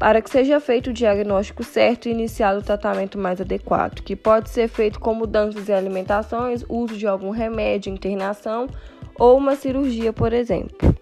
para 0.02 0.20
que 0.20 0.32
seja 0.32 0.60
feito 0.60 0.90
o 0.90 0.94
diagnóstico 0.94 1.64
certo 1.64 2.10
e 2.10 2.12
iniciado 2.12 2.58
o 2.58 2.64
tratamento 2.64 3.20
mais 3.20 3.40
adequado, 3.40 4.02
que 4.02 4.16
pode 4.16 4.50
ser 4.50 4.68
feito 4.68 5.00
com 5.00 5.14
mudanças 5.14 5.70
em 5.70 5.74
alimentações, 5.74 6.66
uso 6.68 6.98
de 6.98 7.06
algum 7.06 7.30
remédio, 7.30 7.94
internação 7.94 8.68
ou 9.14 9.38
uma 9.38 9.56
cirurgia, 9.56 10.12
por 10.12 10.34
exemplo. 10.34 10.98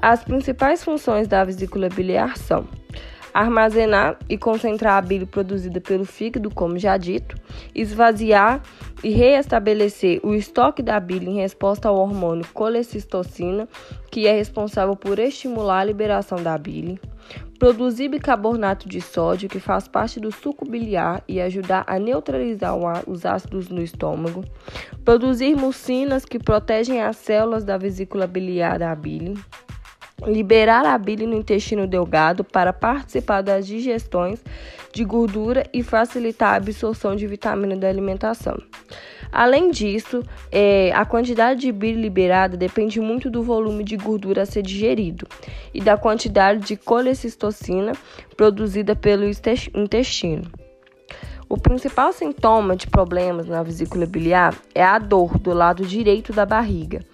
As 0.00 0.22
principais 0.22 0.84
funções 0.84 1.26
da 1.26 1.42
vesícula 1.42 1.88
biliar 1.88 2.36
são 2.36 2.68
armazenar 3.34 4.16
e 4.28 4.38
concentrar 4.38 4.94
a 4.94 5.02
bile 5.02 5.26
produzida 5.26 5.80
pelo 5.80 6.04
fígado, 6.04 6.48
como 6.48 6.78
já 6.78 6.96
dito, 6.96 7.36
esvaziar 7.74 8.62
e 9.02 9.10
reestabelecer 9.10 10.20
o 10.22 10.32
estoque 10.32 10.84
da 10.84 11.00
bile 11.00 11.30
em 11.30 11.40
resposta 11.40 11.88
ao 11.88 11.96
hormônio 11.96 12.46
colecistocina, 12.54 13.68
que 14.08 14.28
é 14.28 14.32
responsável 14.32 14.94
por 14.94 15.18
estimular 15.18 15.80
a 15.80 15.84
liberação 15.84 16.40
da 16.40 16.56
bile, 16.56 17.00
produzir 17.58 18.08
bicarbonato 18.08 18.88
de 18.88 19.00
sódio, 19.00 19.48
que 19.48 19.58
faz 19.58 19.88
parte 19.88 20.20
do 20.20 20.30
suco 20.30 20.68
biliar 20.68 21.22
e 21.26 21.40
ajudar 21.40 21.84
a 21.86 21.98
neutralizar 21.98 22.74
os 23.06 23.24
ácidos 23.24 23.68
no 23.68 23.82
estômago, 23.82 24.44
produzir 25.04 25.56
mucinas 25.56 26.24
que 26.24 26.38
protegem 26.38 27.02
as 27.02 27.16
células 27.16 27.64
da 27.64 27.76
vesícula 27.76 28.26
biliar 28.26 28.78
da 28.78 28.94
bile, 28.94 29.34
liberar 30.26 30.86
a 30.86 30.96
bile 30.96 31.26
no 31.26 31.36
intestino 31.36 31.86
delgado 31.86 32.42
para 32.42 32.72
participar 32.72 33.42
das 33.42 33.66
digestões 33.66 34.42
de 34.92 35.04
gordura 35.04 35.66
e 35.72 35.82
facilitar 35.82 36.54
a 36.54 36.56
absorção 36.56 37.14
de 37.14 37.26
vitamina 37.26 37.76
da 37.76 37.88
alimentação. 37.88 38.56
Além 39.38 39.70
disso, 39.70 40.22
é, 40.50 40.90
a 40.94 41.04
quantidade 41.04 41.60
de 41.60 41.70
bile 41.70 42.00
liberada 42.00 42.56
depende 42.56 42.98
muito 43.02 43.28
do 43.28 43.42
volume 43.42 43.84
de 43.84 43.94
gordura 43.94 44.40
a 44.40 44.46
ser 44.46 44.62
digerido 44.62 45.28
e 45.74 45.82
da 45.82 45.94
quantidade 45.98 46.60
de 46.60 46.74
colecistocina 46.74 47.92
produzida 48.34 48.96
pelo 48.96 49.26
intestino. 49.26 50.50
O 51.50 51.58
principal 51.58 52.14
sintoma 52.14 52.74
de 52.74 52.86
problemas 52.86 53.46
na 53.46 53.62
vesícula 53.62 54.06
biliar 54.06 54.56
é 54.74 54.82
a 54.82 54.98
dor 54.98 55.38
do 55.38 55.52
lado 55.52 55.84
direito 55.84 56.32
da 56.32 56.46
barriga 56.46 57.04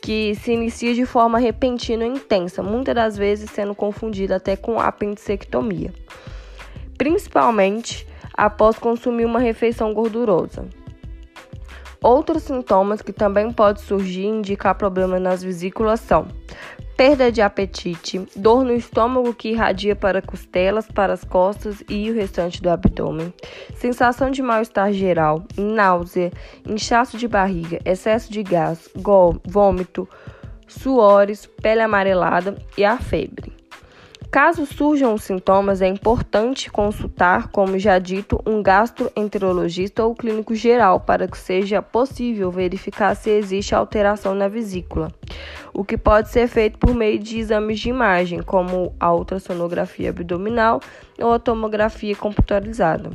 que 0.00 0.34
se 0.36 0.52
inicia 0.52 0.94
de 0.94 1.04
forma 1.04 1.38
repentina 1.38 2.06
e 2.06 2.08
intensa, 2.08 2.62
muitas 2.62 2.94
das 2.94 3.18
vezes 3.18 3.50
sendo 3.50 3.74
confundida 3.74 4.36
até 4.36 4.56
com 4.56 4.80
apendicectomia, 4.80 5.92
principalmente 6.96 8.08
após 8.32 8.78
consumir 8.78 9.26
uma 9.26 9.40
refeição 9.40 9.92
gordurosa. 9.92 10.64
Outros 12.06 12.44
sintomas 12.44 13.02
que 13.02 13.12
também 13.12 13.50
podem 13.50 13.82
surgir 13.82 14.20
e 14.20 14.26
indicar 14.26 14.76
problemas 14.76 15.20
nas 15.20 15.42
vesículas 15.42 15.98
são 15.98 16.28
perda 16.96 17.32
de 17.32 17.42
apetite, 17.42 18.24
dor 18.36 18.64
no 18.64 18.72
estômago 18.72 19.34
que 19.34 19.48
irradia 19.48 19.96
para 19.96 20.22
costelas, 20.22 20.86
para 20.86 21.14
as 21.14 21.24
costas 21.24 21.82
e 21.90 22.08
o 22.08 22.14
restante 22.14 22.62
do 22.62 22.70
abdômen, 22.70 23.34
sensação 23.74 24.30
de 24.30 24.40
mal-estar 24.40 24.92
geral, 24.92 25.42
náusea, 25.58 26.30
inchaço 26.64 27.18
de 27.18 27.26
barriga, 27.26 27.80
excesso 27.84 28.30
de 28.30 28.40
gás, 28.44 28.88
vômito, 29.44 30.08
suores, 30.68 31.44
pele 31.60 31.80
amarelada 31.80 32.56
e 32.78 32.84
a 32.84 32.96
febre. 32.98 33.55
Caso 34.36 34.66
surjam 34.66 35.16
sintomas, 35.16 35.80
é 35.80 35.88
importante 35.88 36.70
consultar, 36.70 37.48
como 37.48 37.78
já 37.78 37.98
dito, 37.98 38.38
um 38.44 38.62
gastroenterologista 38.62 40.04
ou 40.04 40.14
clínico 40.14 40.54
geral 40.54 41.00
para 41.00 41.26
que 41.26 41.38
seja 41.38 41.80
possível 41.80 42.50
verificar 42.50 43.14
se 43.16 43.30
existe 43.30 43.74
alteração 43.74 44.34
na 44.34 44.46
vesícula, 44.46 45.10
o 45.72 45.82
que 45.82 45.96
pode 45.96 46.28
ser 46.28 46.48
feito 46.48 46.78
por 46.78 46.94
meio 46.94 47.18
de 47.18 47.38
exames 47.38 47.80
de 47.80 47.88
imagem, 47.88 48.42
como 48.42 48.94
a 49.00 49.10
ultrassonografia 49.10 50.10
abdominal 50.10 50.82
ou 51.18 51.32
a 51.32 51.38
tomografia 51.38 52.14
computadorizada, 52.14 53.08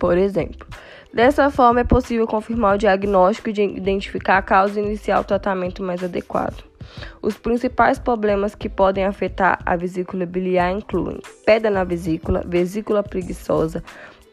por 0.00 0.16
exemplo. 0.16 0.66
Dessa 1.12 1.50
forma, 1.50 1.80
é 1.80 1.84
possível 1.84 2.26
confirmar 2.26 2.76
o 2.76 2.78
diagnóstico 2.78 3.50
e 3.50 3.76
identificar 3.76 4.38
a 4.38 4.42
causa 4.42 4.80
e 4.80 4.82
iniciar 4.82 5.20
o 5.20 5.24
tratamento 5.24 5.82
mais 5.82 6.02
adequado. 6.02 6.71
Os 7.20 7.36
principais 7.36 7.98
problemas 7.98 8.54
que 8.54 8.68
podem 8.68 9.04
afetar 9.04 9.58
a 9.64 9.76
vesícula 9.76 10.26
biliar 10.26 10.72
incluem 10.72 11.20
pedra 11.44 11.70
na 11.70 11.84
vesícula, 11.84 12.42
vesícula 12.46 13.02
preguiçosa, 13.02 13.82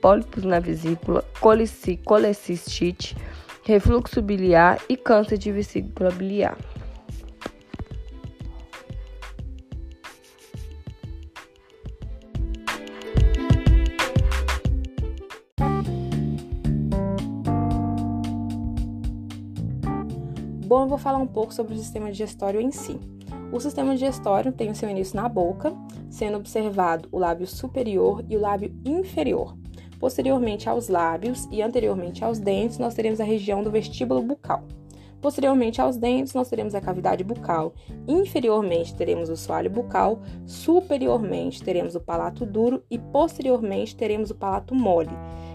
pólipos 0.02 0.44
na 0.44 0.60
vesícula, 0.60 1.24
colecistite, 2.06 3.16
refluxo 3.64 4.22
biliar 4.22 4.80
e 4.88 4.96
câncer 4.96 5.38
de 5.38 5.52
vesícula 5.52 6.12
biliar. 6.12 6.58
Bom, 20.70 20.84
eu 20.84 20.88
vou 20.88 21.00
falar 21.00 21.18
um 21.18 21.26
pouco 21.26 21.52
sobre 21.52 21.74
o 21.74 21.78
sistema 21.80 22.12
digestório 22.12 22.62
em 22.62 22.70
si. 22.70 23.00
O 23.52 23.60
sistema 23.60 23.94
digestório 23.94 24.52
tem 24.52 24.70
o 24.70 24.76
seu 24.76 24.88
início 24.88 25.16
na 25.16 25.28
boca, 25.28 25.74
sendo 26.12 26.38
observado 26.38 27.10
o 27.12 27.18
lábio 27.18 27.48
superior 27.48 28.24
e 28.30 28.38
o 28.38 28.40
lábio 28.40 28.72
inferior. 28.86 29.58
Posteriormente 30.00 30.70
aos 30.70 30.88
lábios 30.88 31.48
e 31.50 31.64
anteriormente 31.64 32.24
aos 32.24 32.38
dentes, 32.38 32.78
nós 32.78 32.94
teremos 32.94 33.20
a 33.20 33.24
região 33.24 33.64
do 33.64 33.72
vestíbulo 33.72 34.22
bucal. 34.22 34.64
Posteriormente 35.20 35.82
aos 35.82 35.98
dentes, 35.98 36.36
nós 36.36 36.48
teremos 36.48 36.76
a 36.76 36.80
cavidade 36.80 37.24
bucal. 37.24 37.74
Inferiormente, 38.08 38.96
teremos 38.96 39.28
o 39.30 39.36
soalho 39.36 39.72
bucal. 39.72 40.22
Superiormente, 40.46 41.64
teremos 41.64 41.96
o 41.96 42.00
palato 42.00 42.46
duro. 42.46 42.84
E 42.92 42.98
posteriormente, 42.98 43.96
teremos 43.96 44.30
o 44.30 44.36
palato 44.36 44.74
mole. 44.76 45.10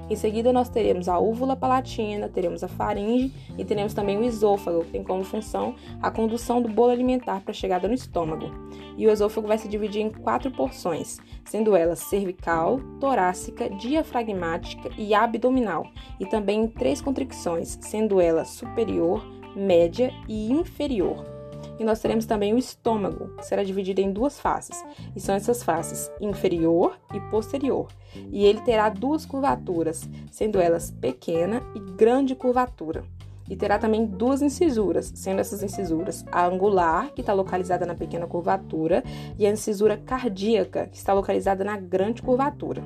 Em 0.08 0.16
seguida, 0.16 0.52
nós 0.52 0.68
teremos 0.68 1.08
a 1.08 1.18
úvula 1.18 1.56
palatina, 1.56 2.28
teremos 2.28 2.62
a 2.62 2.68
faringe 2.68 3.32
e 3.56 3.64
teremos 3.64 3.94
também 3.94 4.18
o 4.18 4.24
esôfago, 4.24 4.84
que 4.84 4.92
tem 4.92 5.02
como 5.02 5.24
função 5.24 5.74
a 6.02 6.10
condução 6.10 6.60
do 6.60 6.68
bolo 6.68 6.92
alimentar 6.92 7.40
para 7.40 7.52
a 7.52 7.54
chegada 7.54 7.88
no 7.88 7.94
estômago. 7.94 8.50
E 8.96 9.06
o 9.06 9.10
esôfago 9.10 9.48
vai 9.48 9.58
se 9.58 9.68
dividir 9.68 10.02
em 10.02 10.10
quatro 10.10 10.50
porções, 10.50 11.18
sendo 11.44 11.74
elas 11.74 12.00
cervical, 12.00 12.78
torácica, 13.00 13.70
diafragmática 13.70 14.90
e 14.98 15.14
abdominal, 15.14 15.86
e 16.20 16.26
também 16.26 16.64
em 16.64 16.68
três 16.68 17.00
contricções, 17.00 17.78
sendo 17.80 18.20
ela 18.20 18.44
superior, 18.44 19.24
média 19.56 20.12
e 20.28 20.52
inferior. 20.52 21.33
E 21.78 21.84
nós 21.84 22.00
teremos 22.00 22.26
também 22.26 22.54
o 22.54 22.58
estômago, 22.58 23.36
que 23.36 23.46
será 23.46 23.64
dividido 23.64 24.00
em 24.00 24.12
duas 24.12 24.38
faces, 24.38 24.84
e 25.14 25.20
são 25.20 25.34
essas 25.34 25.62
faces 25.62 26.10
inferior 26.20 26.98
e 27.12 27.20
posterior. 27.30 27.88
E 28.30 28.44
ele 28.44 28.60
terá 28.60 28.88
duas 28.88 29.26
curvaturas, 29.26 30.08
sendo 30.30 30.60
elas 30.60 30.90
pequena 30.90 31.62
e 31.74 31.80
grande 31.80 32.34
curvatura. 32.34 33.04
E 33.48 33.56
terá 33.56 33.78
também 33.78 34.06
duas 34.06 34.40
incisuras, 34.40 35.12
sendo 35.14 35.40
essas 35.40 35.62
incisuras 35.62 36.24
a 36.32 36.46
angular, 36.46 37.12
que 37.12 37.20
está 37.20 37.32
localizada 37.32 37.84
na 37.84 37.94
pequena 37.94 38.26
curvatura, 38.26 39.04
e 39.38 39.46
a 39.46 39.50
incisura 39.50 39.98
cardíaca, 39.98 40.86
que 40.86 40.96
está 40.96 41.12
localizada 41.12 41.62
na 41.62 41.76
grande 41.76 42.22
curvatura. 42.22 42.82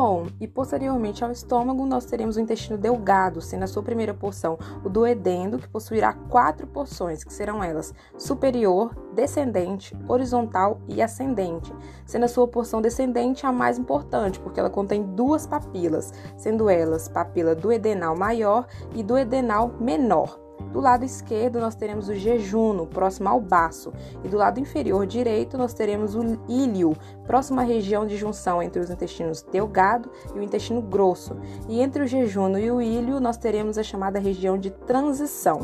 Bom, 0.00 0.28
e 0.40 0.46
posteriormente 0.46 1.24
ao 1.24 1.32
estômago, 1.32 1.84
nós 1.84 2.04
teremos 2.04 2.36
o 2.36 2.40
intestino 2.40 2.78
delgado, 2.78 3.40
sendo 3.40 3.64
a 3.64 3.66
sua 3.66 3.82
primeira 3.82 4.14
porção 4.14 4.56
o 4.84 4.88
duodendo, 4.88 5.58
que 5.58 5.68
possuirá 5.68 6.12
quatro 6.12 6.68
porções, 6.68 7.24
que 7.24 7.32
serão 7.32 7.64
elas 7.64 7.92
superior, 8.16 8.94
descendente, 9.12 9.96
horizontal 10.06 10.80
e 10.86 11.02
ascendente, 11.02 11.74
sendo 12.06 12.26
a 12.26 12.28
sua 12.28 12.46
porção 12.46 12.80
descendente 12.80 13.44
a 13.44 13.50
mais 13.50 13.76
importante, 13.76 14.38
porque 14.38 14.60
ela 14.60 14.70
contém 14.70 15.02
duas 15.02 15.48
papilas, 15.48 16.12
sendo 16.36 16.70
elas 16.70 17.08
papila 17.08 17.56
duodenal 17.56 18.16
maior 18.16 18.68
e 18.94 19.02
duodenal 19.02 19.74
menor. 19.80 20.47
Do 20.72 20.80
lado 20.80 21.04
esquerdo, 21.04 21.58
nós 21.58 21.74
teremos 21.74 22.08
o 22.08 22.14
jejuno, 22.14 22.86
próximo 22.86 23.28
ao 23.28 23.40
baço, 23.40 23.92
e 24.22 24.28
do 24.28 24.36
lado 24.36 24.60
inferior 24.60 25.06
direito, 25.06 25.56
nós 25.56 25.72
teremos 25.72 26.14
o 26.14 26.38
íleo, 26.48 26.94
próximo 27.26 27.60
à 27.60 27.62
região 27.62 28.06
de 28.06 28.16
junção 28.16 28.62
entre 28.62 28.80
os 28.80 28.90
intestinos 28.90 29.42
delgado 29.42 30.10
e 30.34 30.38
o 30.38 30.42
intestino 30.42 30.82
grosso. 30.82 31.36
E 31.68 31.80
entre 31.80 32.02
o 32.02 32.06
jejuno 32.06 32.58
e 32.58 32.70
o 32.70 32.80
íleo, 32.80 33.20
nós 33.20 33.36
teremos 33.36 33.78
a 33.78 33.82
chamada 33.82 34.18
região 34.18 34.58
de 34.58 34.70
transição. 34.70 35.60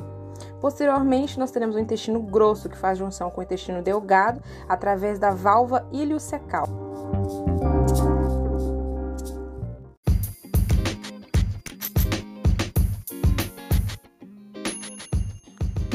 Posteriormente, 0.60 1.38
nós 1.38 1.50
teremos 1.50 1.76
o 1.76 1.78
intestino 1.78 2.20
grosso, 2.20 2.68
que 2.68 2.76
faz 2.76 2.98
junção 2.98 3.30
com 3.30 3.40
o 3.40 3.44
intestino 3.44 3.82
delgado 3.82 4.40
através 4.68 5.18
da 5.18 5.30
válvula 5.30 5.86
iliocecal. 5.92 6.66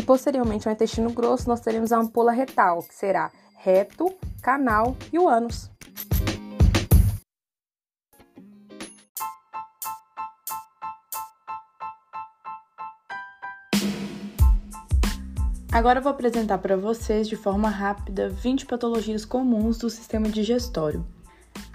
Posteriormente 0.02 0.68
ao 0.68 0.74
intestino 0.74 1.12
grosso, 1.12 1.48
nós 1.48 1.60
teremos 1.60 1.92
a 1.92 1.98
ampola 1.98 2.32
retal, 2.32 2.84
que 2.84 2.94
será 2.94 3.32
reto, 3.58 4.14
canal 4.42 4.96
e 5.12 5.20
o 5.20 5.28
ânus. 5.28 5.70
Agora 15.72 16.00
eu 16.00 16.04
vou 16.04 16.12
apresentar 16.12 16.58
para 16.58 16.76
vocês 16.76 17.28
de 17.28 17.36
forma 17.36 17.70
rápida 17.70 18.28
20 18.28 18.66
patologias 18.66 19.24
comuns 19.24 19.78
do 19.78 19.90
sistema 19.90 20.28
digestório. 20.28 21.06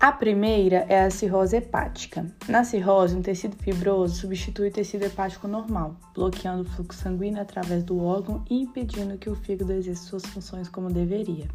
A 0.04 0.12
primeira 0.12 0.84
é 0.86 1.02
a 1.02 1.10
cirrose 1.10 1.56
hepática. 1.56 2.26
Na 2.46 2.62
cirrose, 2.62 3.16
um 3.16 3.22
tecido 3.22 3.56
fibroso 3.56 4.16
substitui 4.16 4.68
o 4.68 4.70
tecido 4.70 5.06
hepático 5.06 5.48
normal, 5.48 5.96
bloqueando 6.14 6.60
o 6.60 6.66
fluxo 6.66 7.00
sanguíneo 7.00 7.40
através 7.40 7.82
do 7.82 7.98
órgão 8.04 8.44
e 8.50 8.60
impedindo 8.60 9.16
que 9.16 9.30
o 9.30 9.34
fígado 9.34 9.72
exerça 9.72 10.04
suas 10.04 10.26
funções 10.26 10.68
como 10.68 10.92
deveria. 10.92 11.48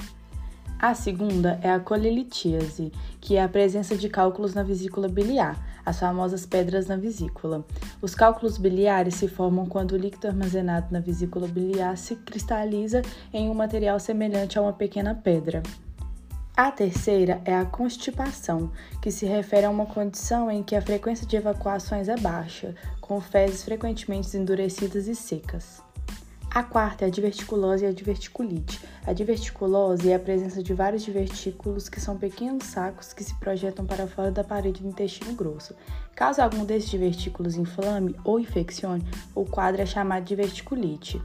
A 0.79 0.95
segunda 0.95 1.59
é 1.61 1.69
a 1.69 1.79
colelitíase, 1.79 2.91
que 3.21 3.35
é 3.35 3.43
a 3.43 3.47
presença 3.47 3.95
de 3.95 4.09
cálculos 4.09 4.55
na 4.55 4.63
vesícula 4.63 5.07
biliar, 5.07 5.55
as 5.85 5.99
famosas 5.99 6.43
pedras 6.43 6.87
na 6.87 6.95
vesícula. 6.95 7.63
Os 8.01 8.15
cálculos 8.15 8.57
biliares 8.57 9.13
se 9.13 9.27
formam 9.27 9.67
quando 9.67 9.91
o 9.91 9.97
líquido 9.97 10.27
armazenado 10.27 10.87
na 10.89 10.99
vesícula 10.99 11.47
biliar 11.47 11.95
se 11.99 12.15
cristaliza 12.15 13.03
em 13.31 13.47
um 13.47 13.53
material 13.53 13.99
semelhante 13.99 14.57
a 14.57 14.61
uma 14.63 14.73
pequena 14.73 15.13
pedra. 15.13 15.61
A 16.59 16.73
terceira 16.73 17.41
é 17.45 17.55
a 17.55 17.63
constipação, 17.63 18.69
que 19.01 19.13
se 19.13 19.25
refere 19.25 19.65
a 19.65 19.69
uma 19.69 19.85
condição 19.85 20.51
em 20.51 20.61
que 20.61 20.75
a 20.75 20.81
frequência 20.81 21.25
de 21.25 21.37
evacuações 21.37 22.09
é 22.09 22.17
baixa, 22.17 22.75
com 22.99 23.21
fezes 23.21 23.63
frequentemente 23.63 24.35
endurecidas 24.35 25.07
e 25.07 25.15
secas. 25.15 25.81
A 26.51 26.61
quarta 26.61 27.05
é 27.05 27.07
a 27.07 27.09
diverticulose 27.09 27.85
e 27.85 27.87
a 27.87 27.93
diverticulite. 27.93 28.81
A 29.07 29.13
diverticulose 29.13 30.11
é 30.11 30.15
a 30.15 30.19
presença 30.19 30.61
de 30.61 30.73
vários 30.73 31.05
divertículos, 31.05 31.87
que 31.87 32.01
são 32.01 32.17
pequenos 32.17 32.65
sacos 32.65 33.13
que 33.13 33.23
se 33.23 33.39
projetam 33.39 33.85
para 33.85 34.05
fora 34.05 34.29
da 34.29 34.43
parede 34.43 34.81
do 34.81 34.89
intestino 34.89 35.33
grosso. 35.35 35.73
Caso 36.13 36.41
algum 36.41 36.65
desses 36.65 36.89
divertículos 36.89 37.55
inflame 37.55 38.17
ou 38.25 38.37
infeccione, 38.37 39.07
o 39.33 39.45
quadro 39.45 39.81
é 39.81 39.85
chamado 39.85 40.23
de 40.23 40.35
diverticulite. 40.35 41.21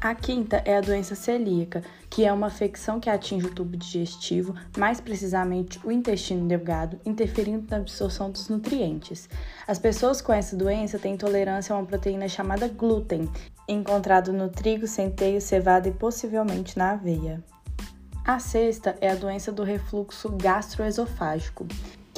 A 0.00 0.14
quinta 0.14 0.62
é 0.64 0.76
a 0.76 0.80
doença 0.80 1.16
celíaca, 1.16 1.82
que 2.08 2.24
é 2.24 2.32
uma 2.32 2.46
afecção 2.46 3.00
que 3.00 3.10
atinge 3.10 3.46
o 3.46 3.50
tubo 3.52 3.76
digestivo, 3.76 4.54
mais 4.76 5.00
precisamente 5.00 5.80
o 5.84 5.90
intestino 5.90 6.46
delgado, 6.46 7.00
interferindo 7.04 7.66
na 7.68 7.78
absorção 7.78 8.30
dos 8.30 8.48
nutrientes. 8.48 9.28
As 9.66 9.76
pessoas 9.76 10.20
com 10.20 10.32
essa 10.32 10.54
doença 10.54 11.00
têm 11.00 11.14
intolerância 11.14 11.74
a 11.74 11.78
uma 11.78 11.84
proteína 11.84 12.28
chamada 12.28 12.68
glúten, 12.68 13.28
encontrado 13.66 14.32
no 14.32 14.48
trigo, 14.48 14.86
centeio, 14.86 15.40
cevada 15.40 15.88
e 15.88 15.92
possivelmente 15.92 16.78
na 16.78 16.92
aveia. 16.92 17.42
A 18.24 18.38
sexta 18.38 18.94
é 19.00 19.10
a 19.10 19.16
doença 19.16 19.50
do 19.50 19.64
refluxo 19.64 20.28
gastroesofágico, 20.30 21.66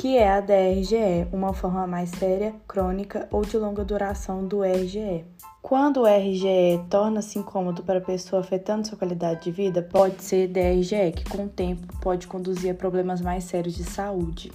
que 0.01 0.17
é 0.17 0.31
a 0.31 0.41
DRGE, 0.41 1.29
uma 1.31 1.53
forma 1.53 1.87
mais 1.87 2.09
séria, 2.09 2.55
crônica 2.67 3.29
ou 3.31 3.43
de 3.43 3.59
longa 3.59 3.85
duração 3.85 4.47
do 4.47 4.63
RGE. 4.63 5.27
Quando 5.61 6.01
o 6.01 6.07
RGE 6.07 6.83
torna-se 6.89 7.39
incômodo 7.39 7.83
para 7.83 7.99
a 7.99 8.03
pessoa 8.03 8.41
afetando 8.41 8.89
sua 8.89 8.97
qualidade 8.97 9.43
de 9.43 9.51
vida, 9.51 9.83
pode 9.83 10.25
ser 10.25 10.49
DRGE, 10.49 11.13
que 11.15 11.29
com 11.29 11.45
o 11.45 11.49
tempo 11.51 11.87
pode 12.01 12.27
conduzir 12.27 12.71
a 12.71 12.75
problemas 12.75 13.21
mais 13.21 13.45
sérios 13.45 13.77
de 13.77 13.85
saúde. 13.85 14.51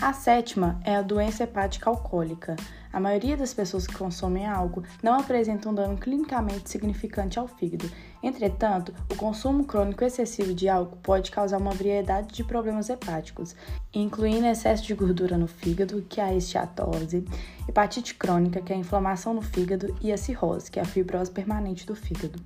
A 0.00 0.14
sétima 0.14 0.80
é 0.82 0.96
a 0.96 1.02
doença 1.02 1.44
hepática 1.44 1.90
alcoólica. 1.90 2.56
A 2.90 2.98
maioria 2.98 3.36
das 3.36 3.52
pessoas 3.52 3.86
que 3.86 3.94
consomem 3.94 4.46
álcool 4.46 4.82
não 5.02 5.20
apresentam 5.20 5.74
dano 5.74 5.98
clinicamente 5.98 6.70
significante 6.70 7.38
ao 7.38 7.46
fígado. 7.46 7.84
Entretanto, 8.22 8.92
o 9.10 9.16
consumo 9.16 9.64
crônico 9.64 10.04
excessivo 10.04 10.52
de 10.52 10.68
álcool 10.68 10.98
pode 11.02 11.30
causar 11.30 11.58
uma 11.58 11.72
variedade 11.72 12.34
de 12.34 12.44
problemas 12.44 12.90
hepáticos, 12.90 13.56
incluindo 13.94 14.46
excesso 14.46 14.84
de 14.84 14.94
gordura 14.94 15.38
no 15.38 15.46
fígado, 15.46 16.04
que 16.06 16.20
é 16.20 16.24
a 16.24 16.34
esteatose, 16.34 17.24
hepatite 17.66 18.14
crônica, 18.14 18.60
que 18.60 18.72
é 18.72 18.76
a 18.76 18.78
inflamação 18.78 19.32
no 19.32 19.40
fígado, 19.40 19.96
e 20.02 20.12
a 20.12 20.18
cirrose, 20.18 20.70
que 20.70 20.78
é 20.78 20.82
a 20.82 20.86
fibrose 20.86 21.30
permanente 21.30 21.86
do 21.86 21.94
fígado. 21.94 22.38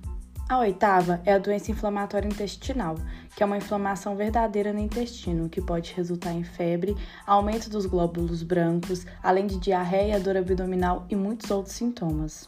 A 0.47 0.59
oitava 0.59 1.21
é 1.25 1.33
a 1.33 1.39
doença 1.39 1.71
inflamatória 1.71 2.27
intestinal, 2.27 2.95
que 3.35 3.41
é 3.41 3.45
uma 3.45 3.57
inflamação 3.57 4.15
verdadeira 4.15 4.71
no 4.71 4.79
intestino, 4.79 5.49
que 5.49 5.59
pode 5.59 5.91
resultar 5.93 6.33
em 6.33 6.43
febre, 6.43 6.95
aumento 7.25 7.67
dos 7.67 7.87
glóbulos 7.87 8.43
brancos, 8.43 9.05
além 9.23 9.47
de 9.47 9.57
diarreia, 9.57 10.19
dor 10.19 10.37
abdominal 10.37 11.05
e 11.09 11.15
muitos 11.15 11.49
outros 11.49 11.75
sintomas. 11.75 12.47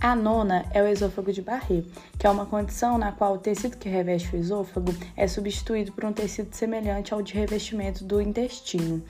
A 0.00 0.14
nona 0.14 0.66
é 0.72 0.82
o 0.82 0.86
esôfago 0.86 1.32
de 1.32 1.40
Barré, 1.40 1.82
que 2.18 2.26
é 2.26 2.30
uma 2.30 2.44
condição 2.44 2.98
na 2.98 3.12
qual 3.12 3.34
o 3.34 3.38
tecido 3.38 3.78
que 3.78 3.88
reveste 3.88 4.36
o 4.36 4.38
esôfago 4.38 4.94
é 5.16 5.26
substituído 5.26 5.90
por 5.92 6.04
um 6.04 6.12
tecido 6.12 6.54
semelhante 6.54 7.14
ao 7.14 7.22
de 7.22 7.32
revestimento 7.32 8.04
do 8.04 8.20
intestino. 8.20 9.02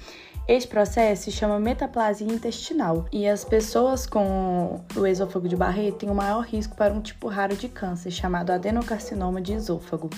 Este 0.47 0.69
processo 0.69 1.25
se 1.25 1.33
chama 1.33 1.59
metaplasia 1.59 2.27
intestinal 2.27 3.07
e 3.13 3.27
as 3.27 3.45
pessoas 3.45 4.07
com 4.07 4.81
o 4.95 5.07
esôfago 5.07 5.49
de 5.49 5.57
Barré 5.57 5.91
têm 5.91 6.09
o 6.09 6.15
maior 6.15 6.45
risco 6.45 6.77
para 6.77 6.95
um 6.95 7.01
tipo 7.01 7.27
raro 7.27 7.57
de 7.57 7.69
câncer 7.69 8.13
chamado 8.13 8.51
adenocarcinoma 8.51 9.41
de 9.41 9.55
esôfago. 9.55 10.09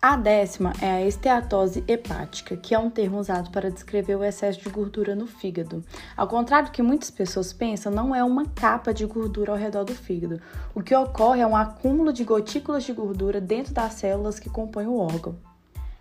A 0.00 0.16
décima 0.16 0.72
é 0.80 0.88
a 0.92 1.04
esteatose 1.04 1.82
hepática, 1.88 2.56
que 2.56 2.72
é 2.72 2.78
um 2.78 2.88
termo 2.88 3.18
usado 3.18 3.50
para 3.50 3.68
descrever 3.68 4.14
o 4.14 4.22
excesso 4.22 4.60
de 4.60 4.68
gordura 4.68 5.16
no 5.16 5.26
fígado. 5.26 5.82
Ao 6.16 6.28
contrário 6.28 6.68
do 6.68 6.72
que 6.72 6.80
muitas 6.80 7.10
pessoas 7.10 7.52
pensam, 7.52 7.90
não 7.90 8.14
é 8.14 8.22
uma 8.22 8.46
capa 8.46 8.94
de 8.94 9.04
gordura 9.04 9.50
ao 9.50 9.58
redor 9.58 9.82
do 9.82 9.92
fígado. 9.92 10.40
O 10.72 10.84
que 10.84 10.94
ocorre 10.94 11.40
é 11.40 11.46
um 11.46 11.56
acúmulo 11.56 12.12
de 12.12 12.22
gotículas 12.22 12.84
de 12.84 12.92
gordura 12.92 13.40
dentro 13.40 13.74
das 13.74 13.94
células 13.94 14.38
que 14.38 14.48
compõem 14.48 14.86
o 14.86 14.98
órgão. 14.98 15.34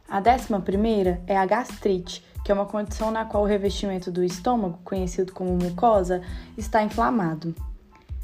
A 0.08 0.20
décima 0.20 0.62
primeira 0.62 1.20
é 1.26 1.36
a 1.36 1.48
gastrite, 1.48 2.24
que 2.45 2.52
é 2.52 2.54
uma 2.54 2.68
condição 2.68 3.10
na 3.10 3.26
qual 3.26 3.41
o 3.41 3.48
revestimento 3.48 4.12
do 4.12 4.24
estômago, 4.24 4.80
conhecido 4.84 5.34
como 5.34 5.58
mucosa, 5.58 6.22
está 6.56 6.84
inflamado. 6.84 7.56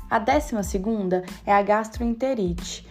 A 0.07 0.19
décima 0.19 0.61
segunda 0.61 1.25
é 1.43 1.51
a 1.51 1.63
gastroenterite, 1.63 2.87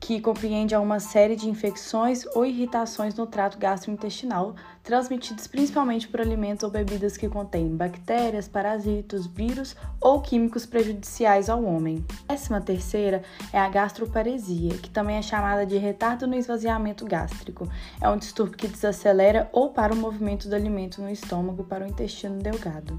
que 0.00 0.18
compreende 0.18 0.74
uma 0.74 0.98
série 0.98 1.36
de 1.36 1.48
infecções 1.48 2.24
ou 2.34 2.46
irritações 2.46 3.14
no 3.14 3.26
trato 3.26 3.58
gastrointestinal, 3.58 4.56
transmitidas 4.82 5.46
principalmente 5.46 6.08
por 6.08 6.22
alimentos 6.22 6.64
ou 6.64 6.70
bebidas 6.70 7.18
que 7.18 7.28
contêm 7.28 7.76
bactérias, 7.76 8.48
parasitos, 8.48 9.26
vírus 9.26 9.76
ou 10.00 10.22
químicos 10.22 10.64
prejudiciais 10.64 11.50
ao 11.50 11.62
homem. 11.62 12.02
Décima 12.26 12.62
terceira 12.62 13.22
é 13.52 13.58
a 13.58 13.68
gastroparesia, 13.68 14.78
que 14.78 14.88
também 14.88 15.16
é 15.16 15.22
chamada 15.22 15.66
de 15.66 15.76
retardo 15.76 16.26
no 16.26 16.34
esvaziamento 16.34 17.04
gástrico. 17.04 17.68
É 18.00 18.08
um 18.08 18.16
distúrbio 18.16 18.56
que 18.56 18.68
desacelera 18.68 19.50
ou 19.52 19.68
para 19.68 19.92
o 19.92 19.96
movimento 19.96 20.48
do 20.48 20.54
alimento 20.54 21.02
no 21.02 21.10
estômago 21.10 21.62
para 21.62 21.84
o 21.84 21.88
intestino 21.88 22.38
delgado. 22.38 22.98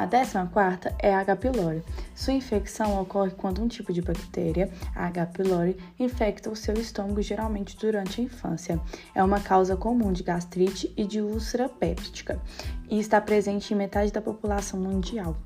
A 0.00 0.06
décima 0.06 0.46
quarta 0.46 0.94
é 0.98 1.14
a 1.14 1.20
H. 1.20 1.36
pylori. 1.36 1.84
Sua 2.14 2.32
infecção 2.32 2.98
ocorre 3.02 3.32
quando 3.32 3.62
um 3.62 3.68
tipo 3.68 3.92
de 3.92 4.00
bactéria, 4.00 4.70
a 4.96 5.04
H. 5.04 5.26
pylori, 5.26 5.76
infecta 5.98 6.48
o 6.48 6.56
seu 6.56 6.72
estômago 6.72 7.20
geralmente 7.20 7.76
durante 7.76 8.18
a 8.18 8.24
infância. 8.24 8.80
É 9.14 9.22
uma 9.22 9.40
causa 9.40 9.76
comum 9.76 10.10
de 10.10 10.22
gastrite 10.22 10.90
e 10.96 11.04
de 11.04 11.20
úlcera 11.20 11.68
péptica 11.68 12.40
e 12.88 12.98
está 12.98 13.20
presente 13.20 13.74
em 13.74 13.76
metade 13.76 14.10
da 14.10 14.22
população 14.22 14.80
mundial. 14.80 15.36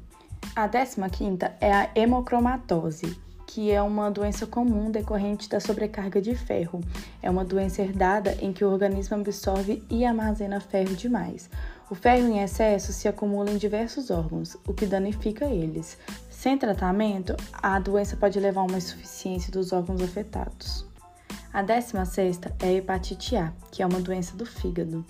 A 0.54 0.68
décima 0.68 1.10
quinta 1.10 1.52
é 1.60 1.72
a 1.72 1.90
hemocromatose, 1.92 3.18
que 3.48 3.72
é 3.72 3.82
uma 3.82 4.08
doença 4.08 4.46
comum 4.46 4.88
decorrente 4.88 5.48
da 5.48 5.58
sobrecarga 5.58 6.22
de 6.22 6.36
ferro. 6.36 6.80
É 7.20 7.28
uma 7.28 7.44
doença 7.44 7.82
herdada 7.82 8.36
em 8.40 8.52
que 8.52 8.64
o 8.64 8.70
organismo 8.70 9.16
absorve 9.16 9.82
e 9.90 10.04
armazena 10.04 10.60
ferro 10.60 10.94
demais. 10.94 11.50
O 11.90 11.94
ferro 11.94 12.26
em 12.28 12.42
excesso 12.42 12.94
se 12.94 13.06
acumula 13.06 13.50
em 13.50 13.58
diversos 13.58 14.10
órgãos, 14.10 14.56
o 14.66 14.72
que 14.72 14.86
danifica 14.86 15.44
eles. 15.44 15.98
Sem 16.30 16.56
tratamento, 16.56 17.36
a 17.52 17.78
doença 17.78 18.16
pode 18.16 18.40
levar 18.40 18.62
a 18.62 18.64
uma 18.64 18.78
insuficiência 18.78 19.52
dos 19.52 19.70
órgãos 19.70 20.00
afetados. 20.00 20.86
A 21.52 21.62
16 21.62 22.40
é 22.60 22.66
a 22.66 22.72
hepatite 22.72 23.36
A, 23.36 23.52
que 23.70 23.82
é 23.82 23.86
uma 23.86 24.00
doença 24.00 24.34
do 24.34 24.46
fígado, 24.46 25.04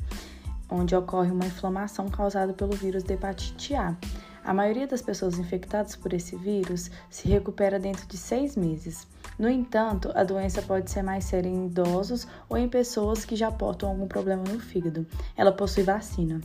onde 0.68 0.96
ocorre 0.96 1.30
uma 1.30 1.46
inflamação 1.46 2.08
causada 2.08 2.52
pelo 2.52 2.72
vírus 2.72 3.04
da 3.04 3.14
hepatite 3.14 3.74
A. 3.74 3.96
A 4.44 4.52
maioria 4.52 4.86
das 4.86 5.00
pessoas 5.00 5.38
infectadas 5.38 5.94
por 5.94 6.12
esse 6.12 6.36
vírus 6.36 6.90
se 7.08 7.28
recupera 7.28 7.78
dentro 7.78 8.06
de 8.06 8.16
seis 8.16 8.56
meses. 8.56 9.06
No 9.38 9.48
entanto, 9.48 10.10
a 10.14 10.22
doença 10.24 10.60
pode 10.60 10.90
ser 10.90 11.02
mais 11.02 11.24
séria 11.24 11.48
em 11.48 11.66
idosos 11.66 12.26
ou 12.48 12.58
em 12.58 12.68
pessoas 12.68 13.24
que 13.24 13.36
já 13.36 13.50
portam 13.50 13.88
algum 13.88 14.06
problema 14.06 14.42
no 14.42 14.60
fígado. 14.60 15.06
Ela 15.36 15.50
possui 15.52 15.84
vacina. 15.84 16.40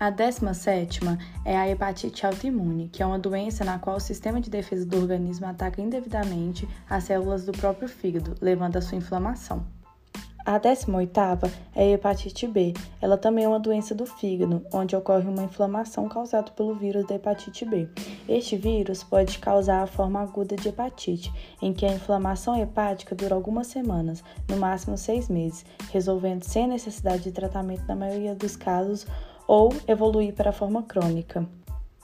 A 0.00 0.10
17 0.10 1.00
é 1.44 1.56
a 1.58 1.68
hepatite 1.68 2.24
autoimune, 2.24 2.88
que 2.88 3.02
é 3.02 3.06
uma 3.06 3.18
doença 3.18 3.64
na 3.64 3.80
qual 3.80 3.96
o 3.96 4.00
sistema 4.00 4.40
de 4.40 4.48
defesa 4.48 4.86
do 4.86 4.96
organismo 4.96 5.46
ataca 5.46 5.82
indevidamente 5.82 6.68
as 6.88 7.02
células 7.02 7.44
do 7.44 7.50
próprio 7.50 7.88
fígado, 7.88 8.36
levando 8.40 8.76
à 8.76 8.80
sua 8.80 8.96
inflamação. 8.96 9.66
A 10.46 10.58
18ª 10.60 11.50
é 11.74 11.82
a 11.82 11.90
hepatite 11.90 12.46
B. 12.46 12.74
Ela 13.02 13.18
também 13.18 13.44
é 13.44 13.48
uma 13.48 13.58
doença 13.58 13.92
do 13.92 14.06
fígado, 14.06 14.64
onde 14.72 14.94
ocorre 14.94 15.28
uma 15.28 15.42
inflamação 15.42 16.08
causada 16.08 16.52
pelo 16.52 16.76
vírus 16.76 17.04
da 17.04 17.16
hepatite 17.16 17.64
B. 17.64 17.88
Este 18.28 18.56
vírus 18.56 19.02
pode 19.02 19.36
causar 19.40 19.82
a 19.82 19.86
forma 19.88 20.20
aguda 20.20 20.54
de 20.54 20.68
hepatite, 20.68 21.32
em 21.60 21.72
que 21.72 21.84
a 21.84 21.92
inflamação 21.92 22.56
hepática 22.56 23.16
dura 23.16 23.34
algumas 23.34 23.66
semanas, 23.66 24.22
no 24.48 24.58
máximo 24.58 24.96
seis 24.96 25.28
meses, 25.28 25.66
resolvendo 25.90 26.44
sem 26.44 26.68
necessidade 26.68 27.24
de 27.24 27.32
tratamento 27.32 27.84
na 27.88 27.96
maioria 27.96 28.34
dos 28.34 28.54
casos 28.56 29.04
ou 29.48 29.74
evoluir 29.88 30.34
para 30.34 30.50
a 30.50 30.52
forma 30.52 30.82
crônica. 30.82 31.48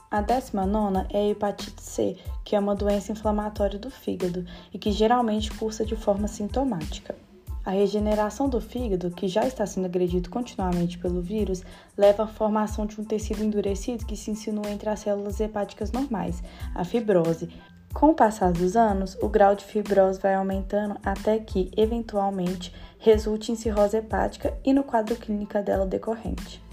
A 0.09 0.21
19 0.21 1.05
é 1.11 1.19
a 1.19 1.29
hepatite 1.29 1.81
C, 1.81 2.17
que 2.43 2.55
é 2.55 2.59
uma 2.59 2.75
doença 2.75 3.11
inflamatória 3.11 3.77
do 3.77 3.91
fígado 3.91 4.43
e 4.73 4.79
que 4.79 4.91
geralmente 4.91 5.51
cursa 5.51 5.85
de 5.85 5.95
forma 5.95 6.27
sintomática. 6.27 7.15
A 7.63 7.71
regeneração 7.71 8.47
do 8.47 8.61
fígado, 8.61 9.09
que 9.09 9.27
já 9.27 9.45
está 9.45 9.65
sendo 9.65 9.85
agredido 9.85 10.29
continuamente 10.29 10.97
pelo 10.99 11.21
vírus, 11.21 11.63
leva 11.97 12.23
à 12.23 12.27
formação 12.27 12.85
de 12.85 12.99
um 13.01 13.03
tecido 13.03 13.43
endurecido 13.43 14.05
que 14.05 14.15
se 14.15 14.29
insinua 14.29 14.69
entre 14.69 14.89
as 14.89 14.99
células 14.99 15.39
hepáticas 15.39 15.91
normais, 15.91 16.43
a 16.75 16.83
fibrose. 16.83 17.49
Com 17.93 18.09
o 18.09 18.15
passar 18.15 18.51
dos 18.51 18.75
anos, 18.75 19.17
o 19.21 19.27
grau 19.27 19.55
de 19.55 19.65
fibrose 19.65 20.19
vai 20.19 20.35
aumentando 20.35 20.97
até 21.03 21.39
que, 21.39 21.71
eventualmente, 21.75 22.73
resulte 22.99 23.51
em 23.51 23.55
cirrose 23.55 23.97
hepática 23.97 24.55
e 24.63 24.73
no 24.73 24.83
quadro 24.83 25.15
clínico 25.15 25.59
dela 25.63 25.85
decorrente. 25.85 26.64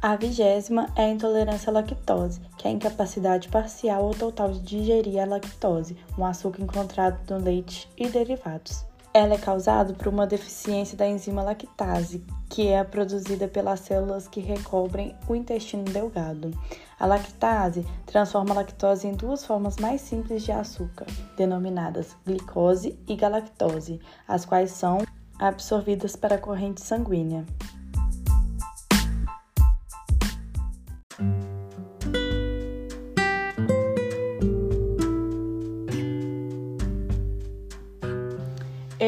A 0.00 0.14
vigésima 0.14 0.88
é 0.94 1.06
a 1.06 1.08
intolerância 1.08 1.70
à 1.70 1.72
lactose, 1.72 2.40
que 2.56 2.68
é 2.68 2.70
a 2.70 2.72
incapacidade 2.72 3.48
parcial 3.48 4.04
ou 4.04 4.14
total 4.14 4.52
de 4.52 4.60
digerir 4.60 5.20
a 5.20 5.26
lactose, 5.26 5.96
um 6.16 6.24
açúcar 6.24 6.62
encontrado 6.62 7.18
no 7.28 7.44
leite 7.44 7.90
e 7.96 8.08
derivados. 8.08 8.84
Ela 9.12 9.34
é 9.34 9.38
causada 9.38 9.92
por 9.94 10.06
uma 10.06 10.24
deficiência 10.24 10.96
da 10.96 11.08
enzima 11.08 11.42
lactase, 11.42 12.24
que 12.48 12.68
é 12.68 12.84
produzida 12.84 13.48
pelas 13.48 13.80
células 13.80 14.28
que 14.28 14.38
recobrem 14.38 15.16
o 15.28 15.34
intestino 15.34 15.82
delgado. 15.82 16.52
A 17.00 17.04
lactase 17.04 17.84
transforma 18.06 18.52
a 18.52 18.58
lactose 18.58 19.08
em 19.08 19.14
duas 19.14 19.44
formas 19.44 19.78
mais 19.78 20.00
simples 20.00 20.44
de 20.44 20.52
açúcar, 20.52 21.06
denominadas 21.36 22.14
glicose 22.24 22.96
e 23.08 23.16
galactose, 23.16 24.00
as 24.28 24.44
quais 24.44 24.70
são 24.70 24.98
absorvidas 25.40 26.14
para 26.14 26.36
a 26.36 26.38
corrente 26.38 26.82
sanguínea. 26.82 27.44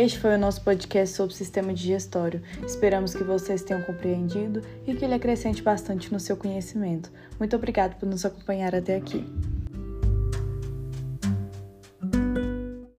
Este 0.01 0.19
foi 0.19 0.35
o 0.35 0.39
nosso 0.39 0.63
podcast 0.63 1.15
sobre 1.15 1.35
sistema 1.35 1.75
digestório. 1.75 2.41
Esperamos 2.67 3.15
que 3.15 3.23
vocês 3.23 3.63
tenham 3.63 3.83
compreendido 3.83 4.63
e 4.87 4.95
que 4.95 5.05
ele 5.05 5.13
acrescente 5.13 5.63
bastante 5.63 6.11
no 6.11 6.19
seu 6.19 6.39
conhecimento. 6.39 7.13
Muito 7.39 7.55
obrigado 7.55 7.99
por 7.99 8.09
nos 8.09 8.25
acompanhar 8.25 8.75
até 8.75 8.97
aqui. 8.97 9.23